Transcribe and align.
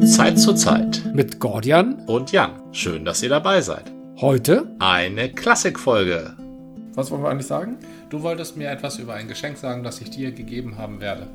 Von 0.00 0.08
Zeit 0.08 0.38
zu 0.38 0.54
Zeit 0.54 1.02
mit 1.12 1.40
Gordian 1.40 2.06
und 2.06 2.32
Jan. 2.32 2.52
Schön, 2.72 3.04
dass 3.04 3.22
ihr 3.22 3.28
dabei 3.28 3.60
seid. 3.60 3.92
Heute 4.18 4.74
eine 4.78 5.28
Klassikfolge. 5.28 6.34
Was 6.94 7.10
wollen 7.10 7.22
wir 7.22 7.28
eigentlich 7.28 7.46
sagen? 7.46 7.76
Du 8.08 8.22
wolltest 8.22 8.56
mir 8.56 8.70
etwas 8.70 8.98
über 8.98 9.12
ein 9.12 9.28
Geschenk 9.28 9.58
sagen, 9.58 9.82
das 9.84 10.00
ich 10.00 10.08
dir 10.08 10.32
gegeben 10.32 10.78
haben 10.78 11.02
werde. 11.02 11.26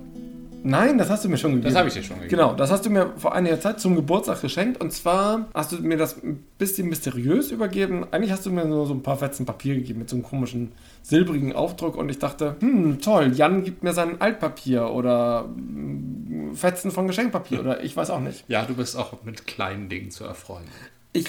Nein, 0.67 0.97
das 0.97 1.11
hast 1.11 1.23
du 1.23 1.29
mir 1.29 1.37
schon 1.37 1.51
gegeben. 1.51 1.69
Das 1.69 1.77
habe 1.77 1.89
ich 1.89 1.93
dir 1.93 2.01
schon 2.01 2.15
gegeben. 2.15 2.31
Genau, 2.31 2.55
das 2.55 2.71
hast 2.71 2.87
du 2.87 2.89
mir 2.89 3.13
vor 3.17 3.35
einiger 3.35 3.59
Zeit 3.59 3.79
zum 3.79 3.95
Geburtstag 3.95 4.41
geschenkt. 4.41 4.81
Und 4.81 4.91
zwar 4.91 5.47
hast 5.53 5.71
du 5.71 5.77
mir 5.77 5.95
das 5.95 6.23
ein 6.23 6.43
bisschen 6.57 6.89
mysteriös 6.89 7.51
übergeben. 7.51 8.03
Eigentlich 8.09 8.31
hast 8.31 8.47
du 8.47 8.49
mir 8.49 8.65
nur 8.65 8.87
so 8.87 8.95
ein 8.95 9.03
paar 9.03 9.17
Fetzen 9.17 9.45
Papier 9.45 9.75
gegeben 9.75 9.99
mit 9.99 10.09
so 10.09 10.15
einem 10.15 10.25
komischen 10.25 10.71
silbrigen 11.03 11.53
Aufdruck. 11.53 11.95
Und 11.95 12.09
ich 12.09 12.17
dachte, 12.17 12.55
hm, 12.61 12.99
toll, 12.99 13.33
Jan 13.35 13.63
gibt 13.63 13.83
mir 13.83 13.93
sein 13.93 14.19
Altpapier 14.19 14.89
oder 14.89 15.45
hm, 15.45 16.55
Fetzen 16.55 16.89
von 16.89 17.05
Geschenkpapier 17.05 17.59
oder 17.59 17.83
ich 17.83 17.95
weiß 17.95 18.09
auch 18.09 18.19
nicht. 18.19 18.43
Ja, 18.47 18.65
du 18.65 18.73
bist 18.73 18.97
auch 18.97 19.23
mit 19.23 19.45
kleinen 19.45 19.87
Dingen 19.87 20.09
zu 20.09 20.23
erfreuen. 20.23 20.65
Ich 21.13 21.27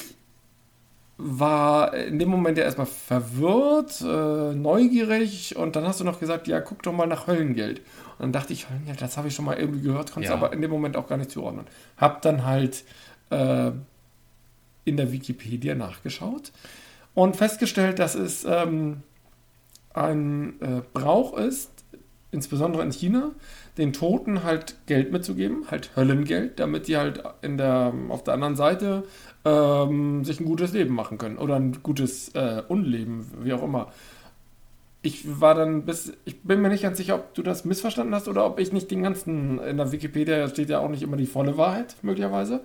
war 1.19 1.95
in 1.95 2.19
dem 2.19 2.29
Moment 2.29 2.59
ja 2.59 2.65
erstmal 2.65 2.87
verwirrt, 2.87 4.03
äh, 4.03 4.55
neugierig 4.55 5.57
und 5.57 5.75
dann 5.75 5.87
hast 5.87 6.01
du 6.01 6.05
noch 6.05 6.21
gesagt, 6.21 6.47
ja, 6.47 6.61
guck 6.61 6.83
doch 6.83 6.93
mal 6.93 7.07
nach 7.07 7.27
Höllengeld. 7.27 7.79
Und 8.19 8.23
dann 8.23 8.33
dachte 8.33 8.53
ich, 8.53 8.69
Höllengeld, 8.69 9.01
das 9.01 9.17
habe 9.17 9.29
ich 9.29 9.35
schon 9.35 9.47
mal 9.47 9.57
irgendwie 9.57 9.81
gehört, 9.81 10.13
konnte 10.13 10.29
ja. 10.29 10.35
aber 10.35 10.53
in 10.53 10.61
dem 10.61 10.71
Moment 10.71 10.97
auch 10.97 11.09
gar 11.09 11.17
nicht 11.17 11.31
zuordnen. 11.31 11.67
Hab 11.97 12.21
dann 12.23 12.45
halt 12.45 12.85
äh, 13.31 13.71
in 14.85 14.97
der 14.97 15.11
Wikipedia 15.11 15.75
nachgeschaut 15.75 16.53
und 17.15 17.37
festgestellt, 17.37 17.99
dass 17.99 18.15
es 18.15 18.45
ähm, 18.45 19.03
ein 19.95 20.61
äh, 20.61 20.83
Brauch 20.93 21.37
ist, 21.37 21.71
insbesondere 22.31 22.83
in 22.83 22.93
China, 22.93 23.33
den 23.79 23.93
Toten 23.93 24.43
halt 24.43 24.77
Geld 24.87 25.13
mitzugeben, 25.13 25.67
halt 25.71 25.91
Höllengeld, 25.97 26.59
damit 26.59 26.89
die 26.89 26.97
halt 26.97 27.23
in 27.43 27.59
der, 27.59 27.93
auf 28.09 28.25
der 28.25 28.35
anderen 28.35 28.57
Seite 28.57 29.05
ähm, 29.45 30.25
sich 30.25 30.41
ein 30.41 30.47
gutes 30.47 30.73
Leben 30.73 30.95
machen 30.95 31.19
können 31.19 31.39
oder 31.39 31.57
ein 31.57 31.83
gutes 31.83 32.31
äh, 32.35 32.63
Unleben, 32.69 33.27
wie 33.43 33.53
auch 33.53 33.63
immer. 33.63 33.93
Ich 35.03 35.41
war 35.41 35.55
dann 35.55 35.85
bis, 35.85 36.13
ich 36.25 36.43
bin 36.43 36.63
mir 36.63 36.69
nicht 36.69 36.83
ganz 36.83 36.97
sicher, 36.97 37.15
ob 37.15 37.35
du 37.35 37.43
das 37.43 37.65
missverstanden 37.65 38.15
hast 38.15 38.29
oder 38.29 38.45
ob 38.47 38.59
ich 38.59 38.73
nicht 38.73 38.91
den 38.91 39.03
ganzen, 39.03 39.61
in 39.61 39.77
der 39.77 39.93
Wikipedia 39.93 40.49
steht 40.49 40.71
ja 40.71 40.81
auch 40.81 40.89
nicht 40.89 41.03
immer 41.03 41.17
die 41.17 41.27
volle 41.27 41.57
Wahrheit, 41.57 41.97
möglicherweise. 42.03 42.63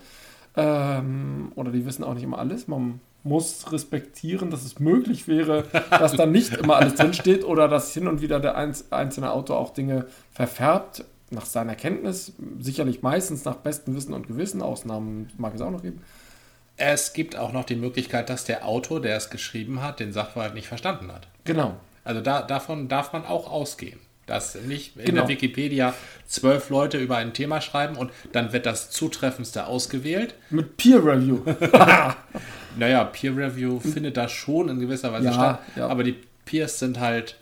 Ähm, 0.55 1.51
oder 1.55 1.71
die 1.71 1.85
wissen 1.85 2.03
auch 2.03 2.13
nicht 2.13 2.23
immer 2.23 2.39
alles. 2.39 2.67
Man 2.67 2.99
muss 3.23 3.72
respektieren, 3.72 4.50
dass 4.50 4.64
es 4.64 4.80
möglich 4.80 5.27
wäre, 5.27 5.64
dass 5.89 6.14
da 6.14 6.25
nicht 6.25 6.53
immer 6.53 6.77
alles 6.77 6.95
drinsteht 6.95 7.44
oder 7.44 7.67
dass 7.67 7.94
hin 7.94 8.08
und 8.08 8.22
wieder 8.22 8.39
der 8.39 8.55
einzelne 8.55 9.31
Autor 9.31 9.58
auch 9.58 9.73
Dinge 9.73 10.08
verfärbt, 10.31 11.03
nach 11.31 11.45
seiner 11.45 11.75
Kenntnis, 11.75 12.33
sicherlich 12.59 13.02
meistens 13.02 13.45
nach 13.45 13.55
bestem 13.55 13.95
Wissen 13.95 14.13
und 14.13 14.28
Gewissen, 14.28 14.61
Ausnahmen 14.61 15.30
mag 15.38 15.55
es 15.55 15.61
auch 15.61 15.72
noch 15.72 15.81
geben. 15.81 16.02
Es 16.75 17.13
gibt 17.13 17.38
auch 17.38 17.53
noch 17.53 17.63
die 17.63 17.75
Möglichkeit, 17.75 18.30
dass 18.30 18.44
der 18.44 18.67
Autor, 18.67 19.02
der 19.02 19.16
es 19.16 19.30
geschrieben 19.30 19.81
hat, 19.81 20.00
den 20.00 20.11
Sachverhalt 20.11 20.53
nicht 20.53 20.67
verstanden 20.67 21.11
hat. 21.11 21.28
Genau. 21.45 21.75
Also 22.03 22.22
da, 22.22 22.41
davon 22.41 22.89
darf 22.89 23.13
man 23.13 23.25
auch 23.25 23.50
ausgehen. 23.50 24.00
Dass 24.25 24.55
nicht 24.55 24.95
in 24.97 25.05
genau. 25.05 25.22
der 25.22 25.30
Wikipedia 25.30 25.94
zwölf 26.25 26.69
Leute 26.69 26.97
über 26.97 27.17
ein 27.17 27.33
Thema 27.33 27.59
schreiben 27.59 27.97
und 27.97 28.11
dann 28.31 28.53
wird 28.53 28.66
das 28.66 28.89
zutreffendste 28.91 29.67
ausgewählt. 29.67 30.36
Mit 30.50 30.78
Peer 30.78 31.03
Review. 31.03 31.39
naja, 32.78 33.03
Peer 33.03 33.36
Review 33.36 33.80
findet 33.80 34.17
da 34.17 34.30
schon 34.30 34.69
in 34.69 34.80
gewisser 34.80 35.11
Weise 35.11 35.25
ja, 35.25 35.33
statt. 35.33 35.59
Ja. 35.75 35.88
Aber 35.88 36.03
die 36.03 36.16
Peers 36.45 36.80
sind 36.80 37.00
halt, 37.00 37.38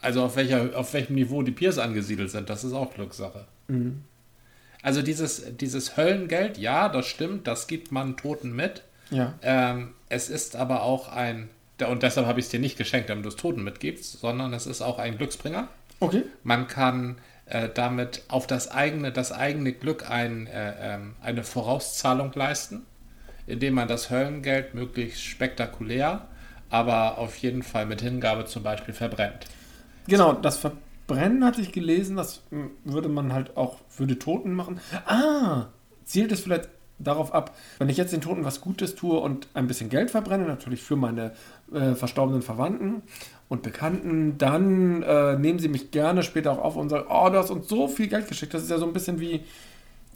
also 0.00 0.22
auf, 0.22 0.36
welcher, 0.36 0.76
auf 0.76 0.92
welchem 0.94 1.14
Niveau 1.14 1.42
die 1.42 1.52
Peers 1.52 1.78
angesiedelt 1.78 2.30
sind, 2.30 2.48
das 2.48 2.64
ist 2.64 2.72
auch 2.72 2.94
Glückssache. 2.94 3.46
Mhm. 3.68 4.04
Also 4.82 5.02
dieses, 5.02 5.56
dieses 5.56 5.96
Höllengeld, 5.96 6.56
ja, 6.56 6.88
das 6.88 7.06
stimmt, 7.06 7.46
das 7.46 7.66
gibt 7.66 7.90
man 7.92 8.16
Toten 8.16 8.54
mit. 8.54 8.82
Ja. 9.10 9.34
Ähm, 9.42 9.94
es 10.08 10.28
ist 10.28 10.56
aber 10.56 10.82
auch 10.82 11.08
ein, 11.08 11.50
und 11.86 12.02
deshalb 12.02 12.26
habe 12.26 12.40
ich 12.40 12.46
es 12.46 12.50
dir 12.50 12.60
nicht 12.60 12.78
geschenkt, 12.78 13.10
damit 13.10 13.24
du 13.24 13.28
es 13.28 13.36
Toten 13.36 13.64
mitgibst, 13.64 14.20
sondern 14.20 14.52
es 14.52 14.66
ist 14.66 14.82
auch 14.82 14.98
ein 14.98 15.18
Glücksbringer. 15.18 15.68
Okay. 16.00 16.24
Man 16.42 16.68
kann 16.68 17.18
äh, 17.46 17.68
damit 17.72 18.24
auf 18.28 18.46
das 18.46 18.70
eigene, 18.70 19.12
das 19.12 19.32
eigene 19.32 19.72
Glück 19.72 20.08
ein, 20.08 20.46
äh, 20.46 20.94
ähm, 20.94 21.16
eine 21.22 21.44
Vorauszahlung 21.44 22.32
leisten, 22.34 22.86
indem 23.46 23.74
man 23.74 23.88
das 23.88 24.10
Höllengeld 24.10 24.74
möglichst 24.74 25.22
spektakulär, 25.24 26.28
aber 26.70 27.18
auf 27.18 27.36
jeden 27.36 27.62
Fall 27.62 27.86
mit 27.86 28.00
Hingabe 28.00 28.44
zum 28.44 28.62
Beispiel 28.62 28.94
verbrennt. 28.94 29.46
Genau, 30.06 30.32
das 30.32 30.58
Verbrennen 30.58 30.88
Brennen 31.08 31.42
hatte 31.42 31.62
ich 31.62 31.72
gelesen, 31.72 32.16
das 32.16 32.42
würde 32.84 33.08
man 33.08 33.32
halt 33.32 33.56
auch 33.56 33.78
für 33.88 34.06
die 34.06 34.18
Toten 34.18 34.52
machen. 34.52 34.78
Ah, 35.06 35.68
zielt 36.04 36.30
es 36.30 36.40
vielleicht 36.40 36.68
darauf 36.98 37.32
ab, 37.32 37.56
wenn 37.78 37.88
ich 37.88 37.96
jetzt 37.96 38.12
den 38.12 38.20
Toten 38.20 38.44
was 38.44 38.60
Gutes 38.60 38.94
tue 38.94 39.18
und 39.18 39.48
ein 39.54 39.66
bisschen 39.66 39.88
Geld 39.88 40.10
verbrenne, 40.10 40.44
natürlich 40.46 40.82
für 40.82 40.96
meine 40.96 41.32
äh, 41.72 41.94
verstorbenen 41.94 42.42
Verwandten 42.42 43.02
und 43.48 43.62
Bekannten, 43.62 44.36
dann 44.38 45.02
äh, 45.02 45.36
nehmen 45.36 45.58
sie 45.58 45.68
mich 45.68 45.90
gerne 45.90 46.22
später 46.22 46.52
auch 46.52 46.58
auf 46.58 46.76
und 46.76 46.90
sagen, 46.90 47.06
oh, 47.08 47.28
du 47.30 47.38
hast 47.38 47.50
uns 47.50 47.68
so 47.68 47.88
viel 47.88 48.08
Geld 48.08 48.28
geschickt. 48.28 48.52
Das 48.52 48.62
ist 48.62 48.70
ja 48.70 48.78
so 48.78 48.86
ein 48.86 48.92
bisschen 48.92 49.20
wie 49.20 49.44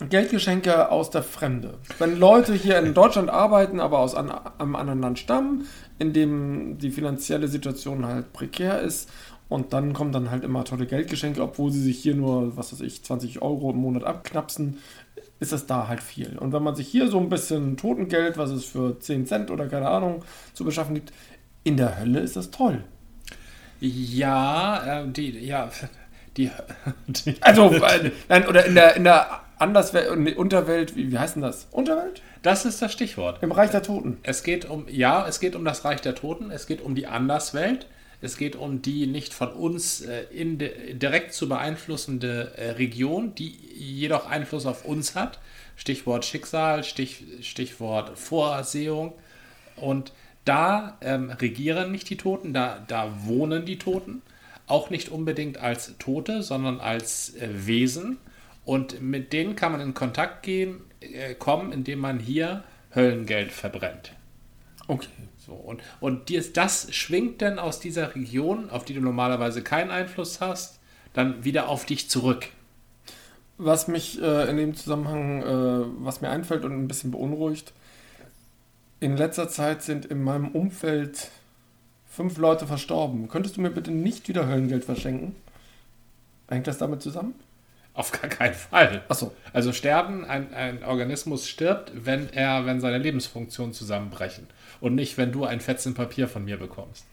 Geldgeschenke 0.09 0.91
aus 0.91 1.09
der 1.09 1.23
Fremde. 1.23 1.75
Wenn 1.97 2.19
Leute 2.19 2.53
hier 2.53 2.79
in 2.79 2.93
Deutschland 2.93 3.29
arbeiten, 3.29 3.79
aber 3.79 3.99
aus 3.99 4.15
einem 4.15 4.75
anderen 4.75 5.01
Land 5.01 5.19
stammen, 5.19 5.67
in 5.99 6.13
dem 6.13 6.77
die 6.77 6.91
finanzielle 6.91 7.47
Situation 7.47 8.05
halt 8.05 8.33
prekär 8.33 8.81
ist 8.81 9.09
und 9.49 9.73
dann 9.73 9.93
kommen 9.93 10.11
dann 10.11 10.29
halt 10.29 10.43
immer 10.43 10.63
tolle 10.65 10.85
Geldgeschenke, 10.85 11.41
obwohl 11.41 11.71
sie 11.71 11.81
sich 11.81 11.99
hier 11.99 12.15
nur, 12.15 12.57
was 12.57 12.73
weiß 12.73 12.81
ich, 12.81 13.03
20 13.03 13.41
Euro 13.41 13.71
im 13.71 13.77
Monat 13.77 14.03
abknapsen, 14.03 14.79
ist 15.39 15.51
das 15.51 15.65
da 15.67 15.87
halt 15.87 16.01
viel. 16.01 16.37
Und 16.37 16.53
wenn 16.53 16.63
man 16.63 16.75
sich 16.75 16.87
hier 16.87 17.07
so 17.07 17.19
ein 17.19 17.29
bisschen 17.29 17.77
Totengeld, 17.77 18.37
was 18.37 18.49
es 18.49 18.65
für 18.65 18.99
10 18.99 19.25
Cent 19.25 19.51
oder 19.51 19.67
keine 19.67 19.89
Ahnung 19.89 20.23
zu 20.53 20.65
beschaffen 20.65 20.95
gibt, 20.95 21.13
in 21.63 21.77
der 21.77 21.99
Hölle 21.99 22.19
ist 22.19 22.35
das 22.35 22.51
toll. 22.51 22.83
Ja, 23.85 25.01
äh, 25.01 25.07
die, 25.09 25.45
ja, 25.45 25.69
die, 26.37 26.49
die 27.07 27.35
also, 27.41 27.69
äh, 27.69 28.11
nein, 28.29 28.47
oder 28.47 28.65
in 28.65 28.75
der, 28.75 28.95
in 28.95 29.03
der 29.03 29.41
Anderswelt, 29.59 30.37
Unterwelt, 30.37 30.95
wie, 30.95 31.11
wie 31.11 31.19
heißt 31.19 31.35
denn 31.35 31.41
das? 31.41 31.67
Unterwelt? 31.69 32.21
Das 32.43 32.63
ist 32.63 32.81
das 32.81 32.93
Stichwort. 32.93 33.43
Im 33.43 33.51
Reich 33.51 33.71
der 33.71 33.83
Toten. 33.83 34.19
Es 34.23 34.43
geht 34.43 34.69
um, 34.69 34.85
ja, 34.87 35.27
es 35.27 35.41
geht 35.41 35.53
um 35.55 35.65
das 35.65 35.83
Reich 35.83 35.99
der 35.99 36.15
Toten, 36.15 36.49
es 36.49 36.65
geht 36.65 36.81
um 36.81 36.95
die 36.95 37.07
Anderswelt. 37.07 37.87
Es 38.21 38.37
geht 38.37 38.55
um 38.55 38.81
die 38.81 39.05
nicht 39.05 39.33
von 39.33 39.49
uns 39.49 39.99
äh, 39.99 40.23
de, 40.31 40.93
direkt 40.93 41.33
zu 41.33 41.49
beeinflussende 41.49 42.53
äh, 42.55 42.69
Region, 42.71 43.35
die 43.35 43.49
jedoch 43.49 44.29
Einfluss 44.29 44.65
auf 44.65 44.85
uns 44.85 45.13
hat. 45.13 45.39
Stichwort 45.75 46.23
Schicksal, 46.23 46.85
Stich, 46.85 47.25
Stichwort 47.41 48.17
Vorsehung. 48.17 49.11
Und 49.75 50.13
da 50.45 50.97
ähm, 51.01 51.29
regieren 51.29 51.91
nicht 51.91 52.09
die 52.09 52.17
Toten, 52.17 52.53
da, 52.53 52.83
da 52.87 53.11
wohnen 53.25 53.65
die 53.65 53.77
Toten. 53.77 54.21
Auch 54.67 54.89
nicht 54.89 55.09
unbedingt 55.09 55.57
als 55.57 55.97
Tote, 55.97 56.41
sondern 56.41 56.79
als 56.79 57.35
äh, 57.35 57.49
Wesen. 57.65 58.17
Und 58.65 59.01
mit 59.01 59.33
denen 59.33 59.55
kann 59.55 59.71
man 59.71 59.81
in 59.81 59.93
Kontakt 59.93 60.43
gehen, 60.43 60.81
äh, 61.01 61.33
kommen, 61.33 61.71
indem 61.71 61.99
man 61.99 62.19
hier 62.19 62.63
Höllengeld 62.93 63.51
verbrennt. 63.51 64.13
Okay. 64.87 65.07
So, 65.45 65.53
und, 65.53 65.81
und 65.99 66.29
dir, 66.29 66.41
das 66.53 66.93
schwingt 66.95 67.41
dann 67.41 67.59
aus 67.59 67.81
dieser 67.81 68.15
Region, 68.15 68.69
auf 68.69 68.85
die 68.85 68.93
du 68.93 69.01
normalerweise 69.01 69.61
keinen 69.61 69.91
Einfluss 69.91 70.39
hast, 70.39 70.79
dann 71.13 71.43
wieder 71.43 71.67
auf 71.67 71.85
dich 71.85 72.09
zurück. 72.09 72.47
Was 73.57 73.89
mich 73.89 74.21
äh, 74.21 74.49
in 74.49 74.55
dem 74.55 74.73
Zusammenhang, 74.73 75.41
äh, 75.41 75.85
was 75.99 76.21
mir 76.21 76.29
einfällt 76.29 76.63
und 76.63 76.71
ein 76.71 76.87
bisschen 76.87 77.11
beunruhigt, 77.11 77.73
in 79.03 79.17
letzter 79.17 79.49
Zeit 79.49 79.83
sind 79.83 80.05
in 80.05 80.23
meinem 80.23 80.49
Umfeld 80.49 81.29
fünf 82.09 82.37
Leute 82.37 82.65
verstorben. 82.65 83.27
Könntest 83.27 83.57
du 83.57 83.61
mir 83.61 83.69
bitte 83.69 83.91
nicht 83.91 84.29
wieder 84.29 84.47
Höllengeld 84.47 84.85
verschenken? 84.85 85.35
Hängt 86.47 86.67
das 86.67 86.77
damit 86.77 87.01
zusammen? 87.01 87.35
Auf 87.93 88.11
gar 88.11 88.29
keinen 88.29 88.53
Fall. 88.53 89.03
Achso. 89.09 89.33
Also 89.51 89.73
sterben, 89.73 90.23
ein, 90.25 90.53
ein 90.53 90.83
Organismus 90.85 91.47
stirbt, 91.47 91.91
wenn 91.93 92.29
er, 92.29 92.65
wenn 92.65 92.79
seine 92.79 92.97
Lebensfunktionen 92.97 93.73
zusammenbrechen. 93.73 94.47
Und 94.79 94.95
nicht, 94.95 95.17
wenn 95.17 95.33
du 95.33 95.43
ein 95.43 95.59
Fetzen 95.59 95.93
Papier 95.93 96.29
von 96.29 96.45
mir 96.45 96.57
bekommst. 96.57 97.05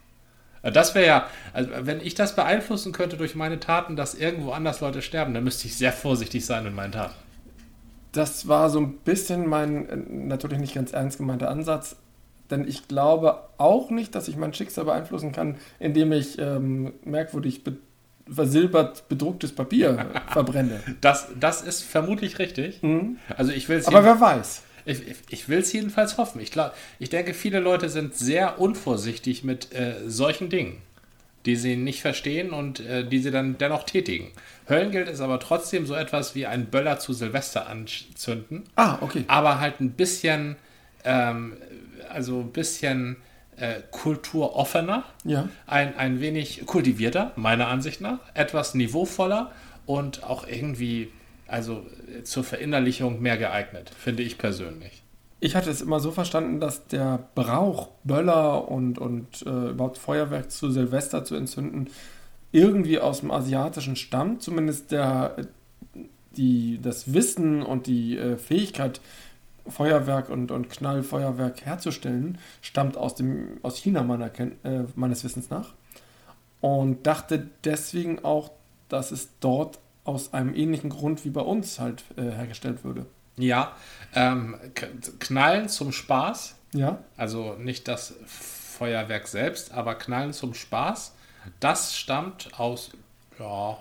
Äh, 0.63 0.71
das 0.71 0.95
wäre 0.95 1.07
ja, 1.07 1.27
also 1.53 1.71
wenn 1.73 2.01
ich 2.01 2.15
das 2.15 2.37
beeinflussen 2.37 2.93
könnte 2.93 3.17
durch 3.17 3.35
meine 3.35 3.59
Taten, 3.59 3.97
dass 3.97 4.15
irgendwo 4.15 4.53
anders 4.53 4.81
Leute 4.81 5.03
sterben, 5.03 5.35
dann 5.35 5.45
müsste 5.45 5.67
ich 5.67 5.77
sehr 5.77 5.93
vorsichtig 5.93 6.47
sein 6.47 6.65
in 6.67 6.75
meinen 6.75 6.93
Taten. 6.93 7.15
Das 8.13 8.49
war 8.49 8.71
so 8.71 8.81
ein 8.81 8.99
bisschen 8.99 9.47
mein 9.47 9.89
äh, 9.89 9.97
natürlich 9.97 10.59
nicht 10.59 10.75
ganz 10.75 10.93
ernst 10.93 11.19
gemeinter 11.19 11.51
Ansatz, 11.51 11.97
denn 12.51 12.67
ich 12.67 12.89
glaube 12.89 13.39
auch 13.59 13.91
nicht, 13.91 14.15
dass 14.15 14.29
ich 14.29 14.37
mein 14.37 14.53
Schicksal 14.53 14.85
beeinflussen 14.85 15.33
kann, 15.33 15.57
indem 15.79 16.13
ich 16.13 16.39
ähm, 16.39 16.93
merkwürdig 17.05 17.63
versilbert 18.29 19.09
bedrucktes 19.09 19.53
Papier 19.53 20.07
verbrenne. 20.29 20.81
Das, 21.01 21.29
das 21.39 21.63
ist 21.63 21.83
vermutlich 21.83 22.39
richtig. 22.39 22.83
Mhm. 22.83 23.19
Also 23.37 23.53
ich 23.53 23.69
will 23.69 23.83
Aber 23.87 24.05
wer 24.05 24.21
weiß. 24.21 24.63
Ich, 24.87 25.07
ich, 25.07 25.17
ich 25.29 25.49
will 25.49 25.59
es 25.59 25.73
jedenfalls 25.73 26.17
hoffen. 26.17 26.41
Ich, 26.41 26.51
glaub, 26.51 26.73
ich 26.99 27.11
denke, 27.11 27.35
viele 27.35 27.61
Leute 27.61 27.89
sind 27.89 28.15
sehr 28.15 28.61
unvorsichtig 28.61 29.45
mit 29.45 29.73
äh, 29.73 29.95
solchen 30.07 30.49
Dingen. 30.49 30.79
Die 31.47 31.57
sie 31.57 31.77
nicht 31.77 32.03
verstehen 32.03 32.51
und 32.51 32.81
äh, 32.81 33.05
die 33.07 33.19
sie 33.19 33.31
dann 33.31 33.57
dennoch 33.59 33.85
tätigen. 33.85 34.31
Höllengeld 34.69 35.09
ist 35.09 35.21
aber 35.21 35.41
trotzdem 35.41 35.87
so 35.87 35.95
etwas 35.95 36.35
wie 36.35 36.47
ein 36.47 36.67
Böller 36.67 36.99
zu 36.99 37.13
Silvester 37.13 37.67
anzünden. 37.69 38.65
Ah, 38.77 38.99
okay. 39.01 39.25
Aber 39.27 39.59
halt 39.61 39.81
ein 39.81 39.91
bisschen, 39.93 40.57
ähm, 41.05 41.55
also 42.11 42.41
ein 42.41 42.53
bisschen 42.53 43.17
äh, 43.57 43.81
kulturoffener, 43.91 45.05
Ja. 45.25 45.49
ein, 45.67 45.97
ein 45.97 46.21
wenig 46.21 46.67
kultivierter, 46.67 47.33
meiner 47.37 47.69
Ansicht 47.69 48.01
nach, 48.01 48.19
etwas 48.35 48.75
niveauvoller 48.75 49.51
und 49.87 50.23
auch 50.25 50.47
irgendwie, 50.47 51.11
also 51.47 51.87
äh, 52.19 52.23
zur 52.23 52.45
Verinnerlichung 52.45 53.21
mehr 53.21 53.37
geeignet, 53.39 53.91
finde 53.99 54.23
ich 54.23 54.39
persönlich. 54.39 55.03
Ich 55.43 55.57
hatte 55.57 55.71
es 55.71 55.81
immer 55.81 56.01
so 56.01 56.11
verstanden, 56.11 56.61
dass 56.61 56.87
der 56.87 57.19
Brauch, 57.35 57.89
Böller 58.05 58.69
und, 58.69 58.99
und 58.99 59.43
äh, 59.47 59.71
überhaupt 59.71 59.97
Feuerwerk 59.97 60.51
zu 60.51 60.71
Silvester 60.71 61.25
zu 61.25 61.35
entzünden, 61.35 61.89
irgendwie 62.53 62.99
aus 62.99 63.21
dem 63.21 63.31
Asiatischen 63.31 63.97
stammt. 63.97 64.43
Zumindest 64.43 64.93
der, 64.93 65.37
die, 66.37 66.79
das 66.83 67.15
Wissen 67.15 67.63
und 67.63 67.87
die 67.87 68.19
äh, 68.19 68.37
Fähigkeit, 68.37 69.01
Feuerwerk 69.67 70.29
und, 70.29 70.51
und 70.51 70.69
Knallfeuerwerk 70.69 71.65
herzustellen, 71.65 72.37
stammt 72.61 72.99
aus, 72.99 73.15
dem, 73.15 73.59
aus 73.63 73.77
China 73.77 74.03
meiner, 74.03 74.31
äh, 74.39 74.85
meines 74.95 75.25
Wissens 75.25 75.49
nach. 75.49 75.73
Und 76.61 77.07
dachte 77.07 77.49
deswegen 77.65 78.25
auch, 78.27 78.51
dass 78.91 79.11
es 79.11 79.31
dort 79.41 79.79
aus 80.05 80.35
einem 80.35 80.55
ähnlichen 80.55 80.91
Grund 80.91 81.25
wie 81.25 81.31
bei 81.31 81.41
uns 81.41 81.81
halt 81.81 82.05
äh, 82.17 82.23
hergestellt 82.23 82.85
würde. 82.85 83.07
Ja, 83.37 83.73
ähm, 84.15 84.57
Knallen 85.19 85.69
zum 85.69 85.93
Spaß, 85.93 86.57
Ja? 86.75 86.99
also 87.17 87.55
nicht 87.55 87.89
das 87.89 88.15
Feuerwerk 88.27 89.29
selbst, 89.29 89.73
aber 89.73 89.95
Knallen 89.95 90.33
zum 90.33 90.55
Spaß, 90.55 91.15
das 91.61 91.97
stammt 91.97 92.51
aus 92.59 92.91
ja, 93.39 93.79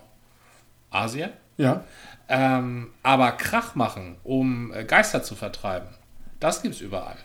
Asien. 0.91 1.31
Ja. 1.57 1.83
Ähm, 2.29 2.91
aber 3.03 3.31
Krach 3.33 3.75
machen, 3.75 4.15
um 4.23 4.71
äh, 4.73 4.85
Geister 4.85 5.23
zu 5.23 5.35
vertreiben, 5.35 5.89
das 6.39 6.61
gibt's 6.61 6.79
überall. 6.79 7.17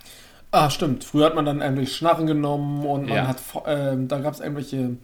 Ah, 0.50 0.70
stimmt. 0.70 1.04
Früher 1.04 1.26
hat 1.26 1.34
man 1.34 1.44
dann 1.44 1.60
irgendwelche 1.60 1.92
Schnarren 1.94 2.26
genommen 2.26 2.84
und 2.86 3.06
man 3.08 3.16
Ja. 3.16 3.26
hat, 3.28 3.38
ähm, 3.66 4.08
da 4.08 4.18
gab 4.20 4.34
es 4.34 4.40
irgendwelche 4.40 4.96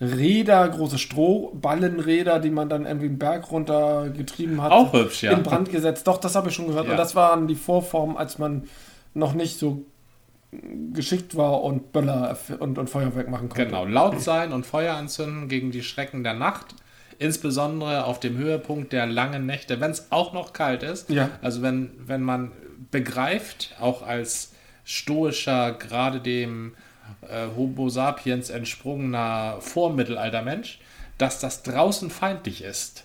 Räder, 0.00 0.68
große 0.68 0.98
Strohballenräder, 0.98 2.40
die 2.40 2.50
man 2.50 2.68
dann 2.68 2.84
irgendwie 2.84 3.06
einen 3.06 3.18
Berg 3.18 3.50
runtergetrieben 3.50 4.60
hat. 4.60 4.72
Auch 4.72 4.92
hübsch, 4.92 5.22
ja. 5.22 5.32
In 5.32 5.42
Brand 5.42 5.70
gesetzt. 5.70 6.06
Doch, 6.06 6.18
das 6.18 6.34
habe 6.34 6.48
ich 6.48 6.54
schon 6.54 6.66
gehört. 6.66 6.86
Ja. 6.86 6.92
Und 6.92 6.98
das 6.98 7.14
waren 7.14 7.46
die 7.46 7.54
Vorformen, 7.54 8.16
als 8.16 8.38
man 8.38 8.64
noch 9.14 9.34
nicht 9.34 9.58
so 9.58 9.84
geschickt 10.92 11.36
war 11.36 11.62
und 11.62 11.92
Böller 11.92 12.36
und, 12.58 12.78
und 12.78 12.90
Feuerwerk 12.90 13.28
machen 13.28 13.48
konnte. 13.48 13.66
Genau, 13.66 13.84
laut 13.84 14.20
sein 14.20 14.52
und 14.52 14.66
Feuer 14.66 14.94
anzünden 14.94 15.48
gegen 15.48 15.70
die 15.70 15.82
Schrecken 15.82 16.22
der 16.24 16.34
Nacht. 16.34 16.74
Insbesondere 17.18 18.04
auf 18.04 18.20
dem 18.20 18.36
Höhepunkt 18.36 18.92
der 18.92 19.06
langen 19.06 19.46
Nächte, 19.46 19.80
wenn 19.80 19.90
es 19.90 20.10
auch 20.10 20.32
noch 20.32 20.52
kalt 20.52 20.82
ist. 20.82 21.10
Ja. 21.10 21.30
Also 21.42 21.62
wenn, 21.62 21.90
wenn 22.06 22.22
man 22.22 22.52
begreift, 22.90 23.74
auch 23.80 24.02
als 24.06 24.52
stoischer, 24.84 25.72
gerade 25.72 26.20
dem 26.20 26.74
äh, 27.28 27.46
Homo 27.56 27.88
sapiens 27.88 28.50
entsprungener 28.50 29.56
Vormittelaltermensch, 29.60 30.78
dass 31.18 31.40
das 31.40 31.62
draußen 31.62 32.10
feindlich 32.10 32.62
ist 32.62 33.04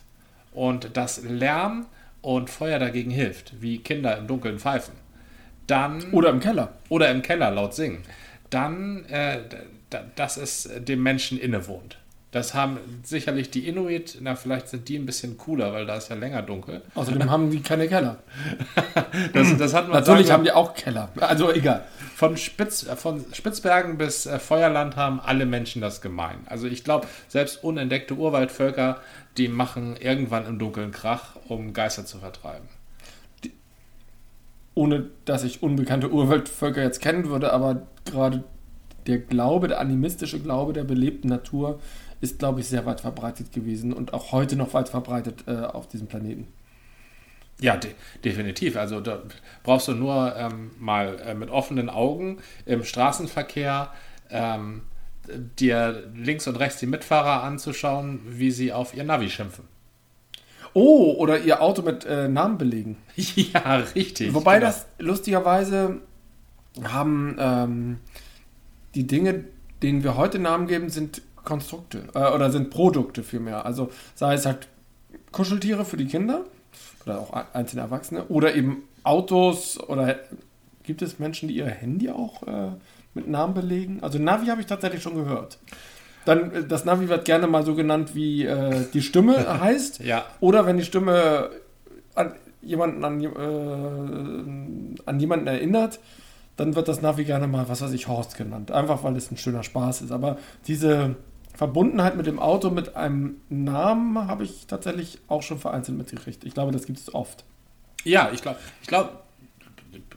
und 0.51 0.97
dass 0.97 1.23
Lärm 1.23 1.85
und 2.21 2.49
Feuer 2.49 2.79
dagegen 2.79 3.11
hilft, 3.11 3.61
wie 3.61 3.79
Kinder 3.79 4.17
im 4.17 4.27
Dunkeln 4.27 4.59
pfeifen. 4.59 4.95
Dann 5.67 6.11
Oder 6.11 6.29
im 6.29 6.39
Keller. 6.39 6.73
oder 6.89 7.11
im 7.11 7.21
Keller 7.21 7.51
laut 7.51 7.75
singen, 7.75 8.01
dann, 8.49 9.05
äh, 9.05 9.41
dass 10.15 10.37
es 10.37 10.69
dem 10.79 11.03
Menschen 11.03 11.39
innewohnt. 11.39 11.97
Das 12.31 12.53
haben 12.53 12.77
sicherlich 13.03 13.49
die 13.49 13.67
Inuit, 13.67 14.19
na, 14.21 14.35
vielleicht 14.35 14.67
sind 14.67 14.87
die 14.87 14.99
ein 14.99 15.07
bisschen 15.07 15.37
cooler, 15.37 15.73
weil 15.73 15.87
da 15.87 15.95
ist 15.95 16.09
ja 16.09 16.15
länger 16.15 16.43
dunkel. 16.43 16.83
Außerdem 16.93 17.27
haben 17.31 17.49
die 17.49 17.61
keine 17.61 17.87
Keller. 17.87 18.19
Das, 19.33 19.57
das 19.57 19.73
hat 19.73 19.87
man 19.87 19.97
Natürlich 19.97 20.27
sagen 20.27 20.39
haben 20.39 20.43
die 20.43 20.51
auch 20.51 20.73
Keller. 20.75 21.09
Also 21.19 21.51
egal. 21.51 21.83
von, 22.15 22.37
Spitz, 22.37 22.83
von 22.95 23.25
Spitzbergen 23.33 23.97
bis 23.97 24.25
äh, 24.25 24.37
Feuerland 24.37 24.95
haben 24.95 25.19
alle 25.19 25.45
Menschen 25.45 25.81
das 25.81 26.01
gemein. 26.01 26.37
Also 26.45 26.67
ich 26.67 26.83
glaube, 26.83 27.07
selbst 27.27 27.63
unentdeckte 27.63 28.13
Urwaldvölker, 28.15 28.99
die 29.37 29.47
machen 29.47 29.95
irgendwann 29.99 30.45
im 30.45 30.59
Dunkeln 30.59 30.91
Krach, 30.91 31.35
um 31.47 31.73
Geister 31.73 32.05
zu 32.05 32.19
vertreiben. 32.19 32.67
ohne 34.75 35.09
dass 35.25 35.43
ich 35.43 35.63
unbekannte 35.63 36.11
Urwaldvölker 36.11 36.83
jetzt 36.83 37.01
kennen 37.01 37.29
würde, 37.29 37.51
aber 37.51 37.87
gerade 38.05 38.43
der 39.07 39.17
Glaube, 39.17 39.67
der 39.67 39.79
animistische 39.79 40.39
Glaube 40.39 40.73
der 40.73 40.83
belebten 40.83 41.29
Natur 41.29 41.79
ist, 42.21 42.39
glaube 42.39 42.59
ich, 42.59 42.67
sehr 42.67 42.85
weit 42.85 43.01
verbreitet 43.01 43.51
gewesen 43.51 43.93
und 43.93 44.13
auch 44.13 44.31
heute 44.31 44.55
noch 44.55 44.73
weit 44.73 44.89
verbreitet 44.89 45.45
äh, 45.47 45.57
auf 45.57 45.87
diesem 45.87 46.07
Planeten. 46.07 46.47
Ja, 47.61 47.75
de 47.75 47.91
definitiv. 48.23 48.77
Also 48.77 49.01
da 49.01 49.21
brauchst 49.63 49.87
du 49.87 49.93
nur 49.93 50.35
ähm, 50.35 50.71
mal 50.79 51.19
äh, 51.19 51.33
mit 51.33 51.49
offenen 51.49 51.89
Augen 51.89 52.39
im 52.65 52.83
Straßenverkehr 52.83 53.91
ähm, 54.29 54.83
dir 55.59 56.09
links 56.15 56.47
und 56.47 56.55
rechts 56.55 56.79
die 56.79 56.85
Mitfahrer 56.85 57.43
anzuschauen, 57.43 58.21
wie 58.25 58.51
sie 58.51 58.71
auf 58.71 58.95
ihr 58.95 59.03
Navi 59.03 59.29
schimpfen. 59.29 59.65
Oh, 60.73 61.15
oder 61.17 61.39
ihr 61.39 61.61
Auto 61.61 61.81
mit 61.81 62.05
äh, 62.05 62.27
Namen 62.27 62.57
belegen. 62.57 62.97
ja, 63.15 63.77
richtig. 63.95 64.33
Wobei 64.33 64.59
genau. 64.59 64.67
das 64.67 64.85
lustigerweise 64.97 66.01
haben 66.83 67.35
ähm, 67.39 67.97
die 68.95 69.07
Dinge, 69.07 69.45
denen 69.81 70.03
wir 70.03 70.15
heute 70.15 70.39
Namen 70.39 70.67
geben, 70.67 70.89
sind 70.89 71.21
Konstrukte 71.49 72.03
äh, 72.13 72.31
oder 72.31 72.51
sind 72.51 72.69
Produkte 72.69 73.23
vielmehr. 73.23 73.65
Also 73.65 73.89
sei 74.15 74.35
es 74.35 74.45
halt 74.45 74.67
Kuscheltiere 75.31 75.83
für 75.83 75.97
die 75.97 76.05
Kinder 76.05 76.45
oder 77.05 77.19
auch 77.19 77.33
einzelne 77.53 77.81
Erwachsene 77.81 78.25
oder 78.25 78.55
eben 78.55 78.83
Autos 79.03 79.79
oder 79.79 80.15
gibt 80.83 81.01
es 81.01 81.19
Menschen, 81.19 81.49
die 81.49 81.55
ihr 81.55 81.65
Handy 81.65 82.09
auch 82.09 82.43
äh, 82.43 82.71
mit 83.13 83.27
Namen 83.27 83.53
belegen? 83.53 83.99
Also 84.01 84.19
Navi 84.19 84.47
habe 84.47 84.61
ich 84.61 84.67
tatsächlich 84.67 85.01
schon 85.01 85.15
gehört. 85.15 85.57
Dann 86.25 86.51
äh, 86.53 86.63
das 86.67 86.85
Navi 86.85 87.09
wird 87.09 87.25
gerne 87.25 87.47
mal 87.47 87.65
so 87.65 87.75
genannt, 87.75 88.13
wie 88.13 88.45
äh, 88.45 88.85
die 88.93 89.01
Stimme 89.01 89.59
heißt. 89.59 89.99
Ja, 90.03 90.25
Oder 90.39 90.65
wenn 90.65 90.77
die 90.77 90.85
Stimme 90.85 91.49
an 92.15 92.33
jemanden, 92.61 93.03
an, 93.03 93.23
äh, 93.23 95.01
an 95.05 95.19
jemanden 95.19 95.47
erinnert, 95.47 95.99
dann 96.57 96.75
wird 96.75 96.87
das 96.89 97.01
Navi 97.01 97.23
gerne 97.23 97.47
mal, 97.47 97.69
was 97.69 97.81
weiß 97.81 97.93
ich, 97.93 98.07
Horst 98.07 98.35
genannt. 98.37 98.71
Einfach 98.71 99.03
weil 99.03 99.15
es 99.15 99.31
ein 99.31 99.37
schöner 99.37 99.63
Spaß 99.63 100.01
ist. 100.01 100.11
Aber 100.11 100.37
diese 100.67 101.15
Verbundenheit 101.59 102.15
mit 102.15 102.25
dem 102.25 102.39
Auto, 102.39 102.69
mit 102.69 102.95
einem 102.95 103.41
Namen, 103.49 104.29
habe 104.29 104.45
ich 104.45 104.65
tatsächlich 104.65 105.17
auch 105.27 105.43
schon 105.43 105.59
vereinzelt 105.59 105.97
mitgekriegt. 105.97 106.45
Ich 106.45 106.53
glaube, 106.53 106.71
das 106.71 106.85
gibt 106.85 106.99
es 106.99 107.13
oft. 107.13 107.43
ja, 108.05 108.31
ich 108.33 108.41
glaube, 108.41 108.59
ich 108.81 108.87
glaube, 108.87 109.19